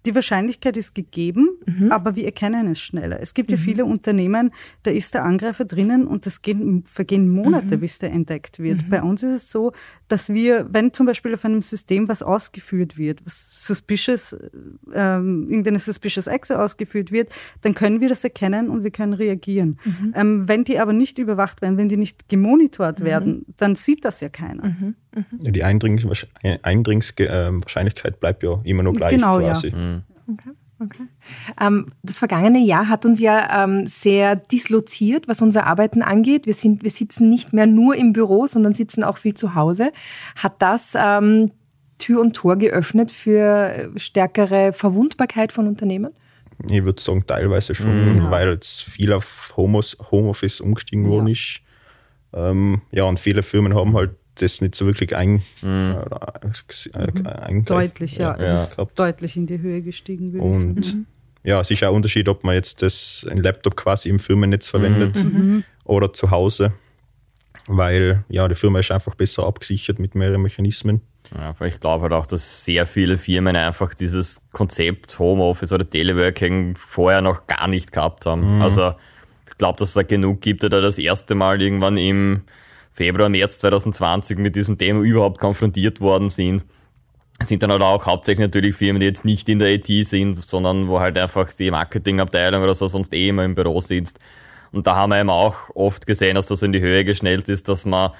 [0.06, 1.90] die Wahrscheinlichkeit ist gegeben, mhm.
[1.90, 3.20] aber wir erkennen es schneller.
[3.20, 3.56] Es gibt mhm.
[3.56, 4.50] ja viele Unternehmen,
[4.82, 7.80] da ist der Angreifer drinnen und das gehen, vergehen Monate, mhm.
[7.80, 8.84] bis der entdeckt wird.
[8.84, 8.88] Mhm.
[8.90, 9.72] Bei uns ist es so,
[10.08, 14.36] dass wir, wenn zum Beispiel auf einem System was ausgeführt wird, was suspicious,
[14.92, 17.30] ähm, irgendeine suspicious Exe ausgeführt wird,
[17.62, 19.78] dann können wir das erkennen und wir können reagieren.
[19.84, 20.12] Mhm.
[20.14, 23.04] Ähm, wenn die aber nicht überwacht werden, wenn die nicht gemonitort mhm.
[23.04, 24.94] werden, dann sieht das ja keiner.
[25.40, 29.68] Ja, die Eindringswahrscheinlichkeit bleibt ja immer noch gleich genau, quasi.
[29.68, 29.76] Ja.
[29.76, 30.02] Mhm.
[30.32, 30.50] Okay.
[30.80, 31.04] Okay.
[31.60, 36.46] Ähm, das vergangene Jahr hat uns ja ähm, sehr disloziert, was unser Arbeiten angeht.
[36.46, 39.92] Wir, sind, wir sitzen nicht mehr nur im Büro, sondern sitzen auch viel zu Hause.
[40.36, 41.52] Hat das ähm,
[41.98, 46.10] Tür und Tor geöffnet für stärkere Verwundbarkeit von Unternehmen?
[46.70, 48.30] Ich würde sagen, teilweise schon, mhm.
[48.30, 51.60] weil jetzt viel auf Homeoffice umgestiegen worden ist.
[52.32, 55.96] Ähm, ja, und viele Firmen haben halt das nicht so wirklich ein, mhm.
[56.94, 58.36] äh, äh, Deutlich, ja.
[58.38, 58.54] ja.
[58.54, 60.32] Es ist deutlich in die Höhe gestiegen.
[60.32, 61.06] Würde Und ich mhm.
[61.42, 65.22] ja, es ist ein Unterschied, ob man jetzt das, ein Laptop quasi im Firmennetz verwendet
[65.22, 65.30] mhm.
[65.30, 65.64] mhm.
[65.84, 66.72] oder zu Hause.
[67.66, 71.00] Weil ja, die Firma ist einfach besser abgesichert mit mehreren Mechanismen.
[71.34, 76.76] Ja, ich glaube halt auch, dass sehr viele Firmen einfach dieses Konzept Homeoffice oder Teleworking
[76.76, 78.56] vorher noch gar nicht gehabt haben.
[78.56, 78.62] Mhm.
[78.62, 78.94] Also
[79.48, 82.42] ich glaube, dass es da genug gibt, die da das erste Mal irgendwann im
[82.94, 86.64] Februar, März 2020 mit diesem Thema überhaupt konfrontiert worden sind.
[87.42, 90.86] Sind dann halt auch hauptsächlich natürlich Firmen, die jetzt nicht in der IT sind, sondern
[90.86, 94.20] wo halt einfach die Marketingabteilung oder so sonst eh immer im Büro sitzt.
[94.70, 97.68] Und da haben wir eben auch oft gesehen, dass das in die Höhe geschnellt ist,
[97.68, 98.12] dass man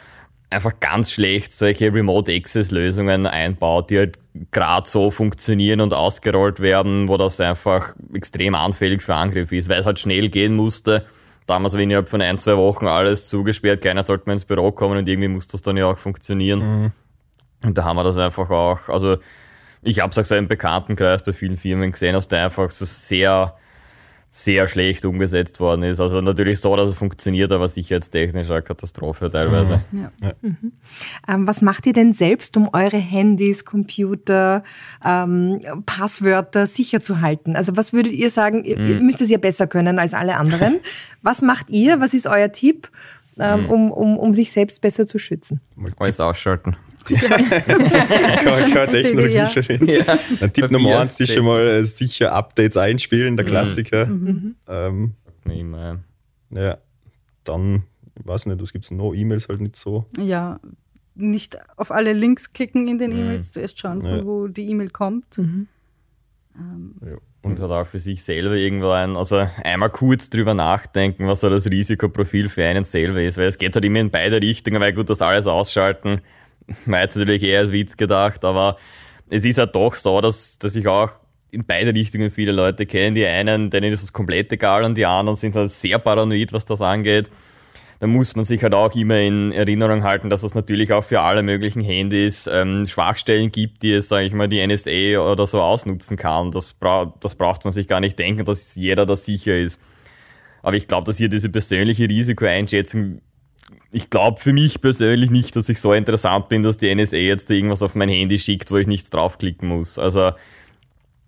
[0.51, 4.19] einfach ganz schlecht solche Remote Access Lösungen einbaut, die halt
[4.51, 9.79] gerade so funktionieren und ausgerollt werden, wo das einfach extrem anfällig für Angriffe ist, weil
[9.79, 11.07] es halt schnell gehen musste
[11.47, 15.09] damals innerhalb von ein, zwei Wochen alles zugesperrt, keiner sollte mehr ins Büro kommen und
[15.09, 16.83] irgendwie muss das dann ja auch funktionieren.
[16.83, 16.93] Mhm.
[17.65, 19.19] Und da haben wir das einfach auch, also
[19.83, 22.85] ich habe es auch so im Bekanntenkreis bei vielen Firmen gesehen, dass der einfach so
[22.85, 23.57] sehr
[24.37, 26.01] sehr schlecht umgesetzt worden ist.
[26.01, 29.85] Also natürlich so, dass es funktioniert, aber sicherheitstechnisch eine Katastrophe teilweise.
[29.93, 30.01] Mhm.
[30.01, 30.11] Ja.
[30.27, 30.33] Ja.
[30.43, 30.73] Mhm.
[31.29, 34.65] Ähm, was macht ihr denn selbst, um eure Handys, Computer,
[35.05, 37.55] ähm, Passwörter sicher zu halten?
[37.55, 38.87] Also was würdet ihr sagen, ihr, mhm.
[38.87, 40.81] ihr müsst es ja besser können als alle anderen.
[41.23, 42.01] was macht ihr?
[42.01, 42.91] Was ist euer Tipp,
[43.39, 43.71] ähm, mhm.
[43.71, 45.61] um, um, um sich selbst besser zu schützen?
[45.99, 46.77] Alles ausschalten.
[47.09, 47.29] Ja.
[47.29, 49.47] keine, keine Technologie ja.
[49.47, 49.89] verwenden.
[49.89, 50.19] Ja.
[50.41, 53.51] Dann Tipp Nummer eins ist schon mal äh, sicher Updates einspielen, der mhm.
[53.51, 54.07] Klassiker.
[54.07, 54.57] Mhm.
[54.69, 55.13] Ähm,
[55.45, 56.01] immer,
[56.51, 56.79] ja.
[57.45, 57.85] Dann,
[58.19, 59.15] ich weiß nicht, was gibt es noch?
[59.15, 60.07] E-Mails halt nicht so.
[60.19, 60.61] Ja,
[61.15, 63.21] nicht auf alle Links klicken in den mhm.
[63.21, 65.39] E-Mails, zuerst schauen, von wo die E-Mail kommt.
[65.39, 65.69] Mhm.
[66.57, 67.17] Ähm, ja.
[67.43, 71.67] Und hat auch für sich selber irgendwann, also einmal kurz drüber nachdenken, was so das
[71.71, 75.11] Risikoprofil für einen selber ist, weil es geht halt immer in beide Richtungen, weil gut,
[75.11, 76.23] das alles ausschalten
[76.87, 78.77] war jetzt natürlich eher als Witz gedacht, aber
[79.31, 81.11] es ist ja doch so, dass, dass ich auch
[81.51, 83.15] in beide Richtungen viele Leute kenne.
[83.15, 86.65] Die einen, denen ist es komplett egal und die anderen sind halt sehr paranoid, was
[86.65, 87.31] das angeht.
[88.01, 91.21] Da muss man sich halt auch immer in Erinnerung halten, dass es natürlich auch für
[91.21, 95.63] alle möglichen Handys ähm, Schwachstellen gibt, die es, sage ich mal, die NSA oder so
[95.63, 96.51] ausnutzen kann.
[96.51, 99.81] Das, bra das braucht man sich gar nicht denken, dass jeder da sicher ist.
[100.63, 103.21] Aber ich glaube, dass hier diese persönliche Risikoeinschätzung
[103.95, 107.49] ich glaube für mich persönlich nicht, dass ich so interessant bin, dass die NSA jetzt
[107.51, 110.01] irgendwas auf mein Handy schickt, wo ich nichts draufklicken muss.
[110.01, 110.33] Also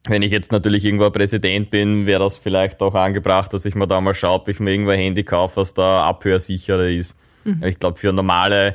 [0.04, 3.86] wenn ich jetzt natürlich irgendwo Präsident bin, wäre das vielleicht auch angebracht, dass ich mir
[3.86, 7.16] da mal schaue, ob ich mir irgendwo ein Handy kaufe, was da abhörsicherer ist.
[7.44, 7.62] Mhm.
[7.64, 8.74] Ich glaube, für normale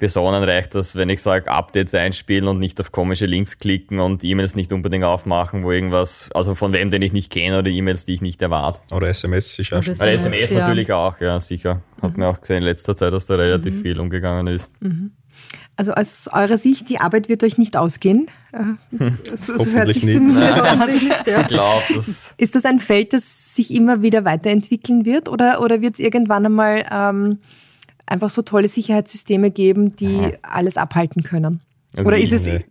[0.00, 4.24] Personen reicht das, wenn ich sage, Updates einspielen und nicht auf komische Links klicken und
[4.24, 8.06] E-Mails nicht unbedingt aufmachen, wo irgendwas, also von wem, den ich nicht kenne oder E-Mails,
[8.06, 8.80] die ich nicht erwarte.
[8.92, 9.78] Oder SMS sicher.
[9.78, 10.58] Oder SMS, SMS ja.
[10.60, 11.82] natürlich auch, ja, sicher.
[12.02, 12.20] Hat mhm.
[12.20, 13.82] man auch gesehen in letzter Zeit, dass da relativ mhm.
[13.82, 14.72] viel umgegangen ist.
[14.80, 15.12] Mhm.
[15.76, 18.26] Also aus eurer Sicht, die Arbeit wird euch nicht ausgehen.
[19.34, 20.88] So, so hört sich zumindest an.
[21.24, 21.40] Ja.
[21.42, 25.80] Ich glaub, das Ist das ein Feld, das sich immer wieder weiterentwickeln wird oder, oder
[25.80, 27.38] wird es irgendwann einmal ähm,
[28.10, 30.32] einfach so tolle Sicherheitssysteme geben, die Aha.
[30.42, 31.60] alles abhalten können.
[31.96, 32.62] Also Oder ist es ein,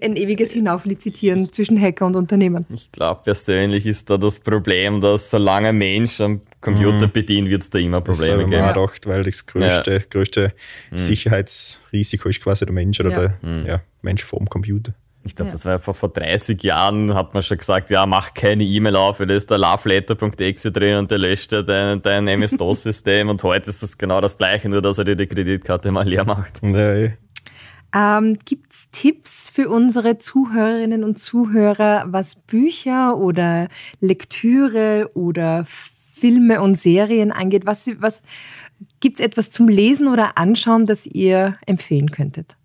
[0.00, 2.64] ein, ewiges Hinauflizitieren zwischen Hacker und Unternehmen?
[2.72, 7.12] Ich glaube, persönlich ist da das Problem, dass solange ein Mensch am Computer mhm.
[7.12, 8.68] bedient, wird es da immer Probleme das geben.
[8.68, 9.98] Gedacht, weil das größte, ja.
[10.08, 10.54] größte
[10.90, 10.96] mhm.
[10.96, 13.20] Sicherheitsrisiko ist quasi der Mensch oder ja.
[13.20, 13.66] der mhm.
[13.66, 14.94] ja, Mensch vor dem Computer.
[15.24, 15.54] Ich glaube, ja.
[15.54, 19.18] das war vor, vor 30 Jahren, hat man schon gesagt, ja, mach keine E-Mail auf,
[19.18, 23.82] da ist der loveletter.exe drin und der löscht ja dein, dein MS-DOS-System und heute ist
[23.82, 26.60] das genau das gleiche, nur dass er dir die Kreditkarte mal leer macht.
[26.62, 27.12] Ja, ja.
[27.96, 33.68] Ähm, Gibt es Tipps für unsere Zuhörerinnen und Zuhörer, was Bücher oder
[34.00, 37.66] Lektüre oder Filme und Serien angeht?
[37.66, 38.22] Was, was
[39.00, 42.56] Gibt es etwas zum Lesen oder Anschauen, das ihr empfehlen könntet?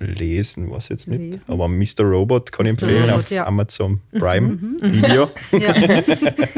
[0.00, 1.18] Lesen, was jetzt nicht.
[1.18, 1.50] Lesen.
[1.50, 2.02] Aber Mr.
[2.02, 2.72] Robot kann Mr.
[2.72, 3.46] ich empfehlen Robot, auf ja.
[3.46, 4.18] Amazon mhm.
[4.18, 4.78] Prime mhm.
[4.82, 5.30] Video.
[5.52, 5.74] Ja.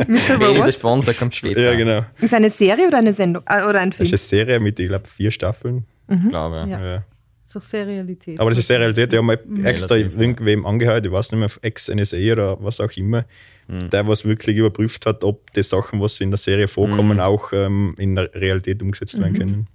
[0.07, 0.35] Mr.
[0.41, 0.67] Robot.
[0.67, 1.61] Der Sponsor kommt später.
[1.61, 2.05] Ja, genau.
[2.21, 3.43] Ist eine Serie oder eine Sendung?
[3.47, 4.11] Äh, oder ein Film?
[4.11, 5.85] Das ist eine Serie mit, ich glaube, vier Staffeln.
[6.09, 6.29] Mhm.
[6.31, 6.95] Glaube ja.
[6.95, 7.05] ja.
[7.49, 8.39] So Serialität.
[8.41, 9.65] Aber das ist Serialität, die haben halt mhm.
[9.65, 13.25] extra irgendwem angehört, ich weiß nicht mehr, auf Ex-NSA oder was auch immer,
[13.69, 13.89] mhm.
[13.89, 17.21] der was wirklich überprüft hat, ob die Sachen, was in der Serie vorkommen, mhm.
[17.21, 19.39] auch ähm, in der Realität umgesetzt werden mhm.
[19.39, 19.67] können.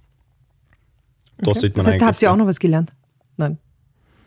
[1.38, 1.70] Das, okay.
[1.70, 2.92] das heißt, da habt ihr auch noch was gelernt?
[3.36, 3.58] Nein.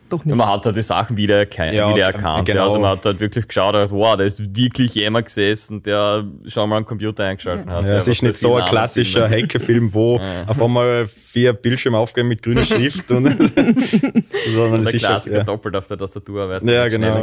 [0.08, 0.36] Doch nicht.
[0.36, 1.74] man hat halt die Sachen wieder, erkannt.
[1.74, 2.46] Ja, wieder erkannt.
[2.46, 2.64] Genau.
[2.64, 6.76] Also man hat halt wirklich geschaut, wow, da ist wirklich jemand gesessen, der schon mal
[6.76, 7.72] einen Computer eingeschaltet ja.
[7.74, 7.84] hat.
[7.84, 10.44] Ja, es ist nicht so ein klassischer Hackerfilm, wo ja.
[10.46, 13.10] auf einmal vier Bildschirme aufgehen mit grüner Schrift.
[13.10, 13.26] und
[14.54, 15.44] sondern der Klassiker ja.
[15.44, 16.68] doppelt auf der Tastatur arbeiten.
[16.68, 17.22] Ja, genau.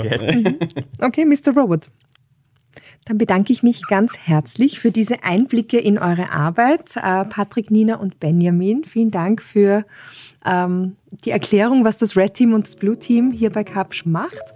[1.01, 1.53] okay, Mr.
[1.55, 1.89] Robot.
[3.05, 6.95] Dann bedanke ich mich ganz herzlich für diese Einblicke in eure Arbeit.
[6.95, 9.85] Äh, Patrick, Nina und Benjamin, vielen Dank für
[10.43, 14.55] ähm, die Erklärung, was das Red Team und das Blue Team hier bei Kapsch macht.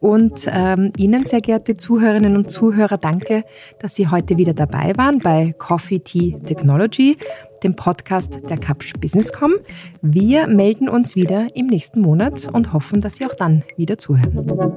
[0.00, 3.44] Und ähm, Ihnen, sehr geehrte Zuhörerinnen und Zuhörer, danke,
[3.78, 7.16] dass Sie heute wieder dabei waren bei Coffee Tea Technology,
[7.62, 9.54] dem Podcast der Kapsch Businesscom.
[10.02, 14.74] Wir melden uns wieder im nächsten Monat und hoffen, dass Sie auch dann wieder zuhören.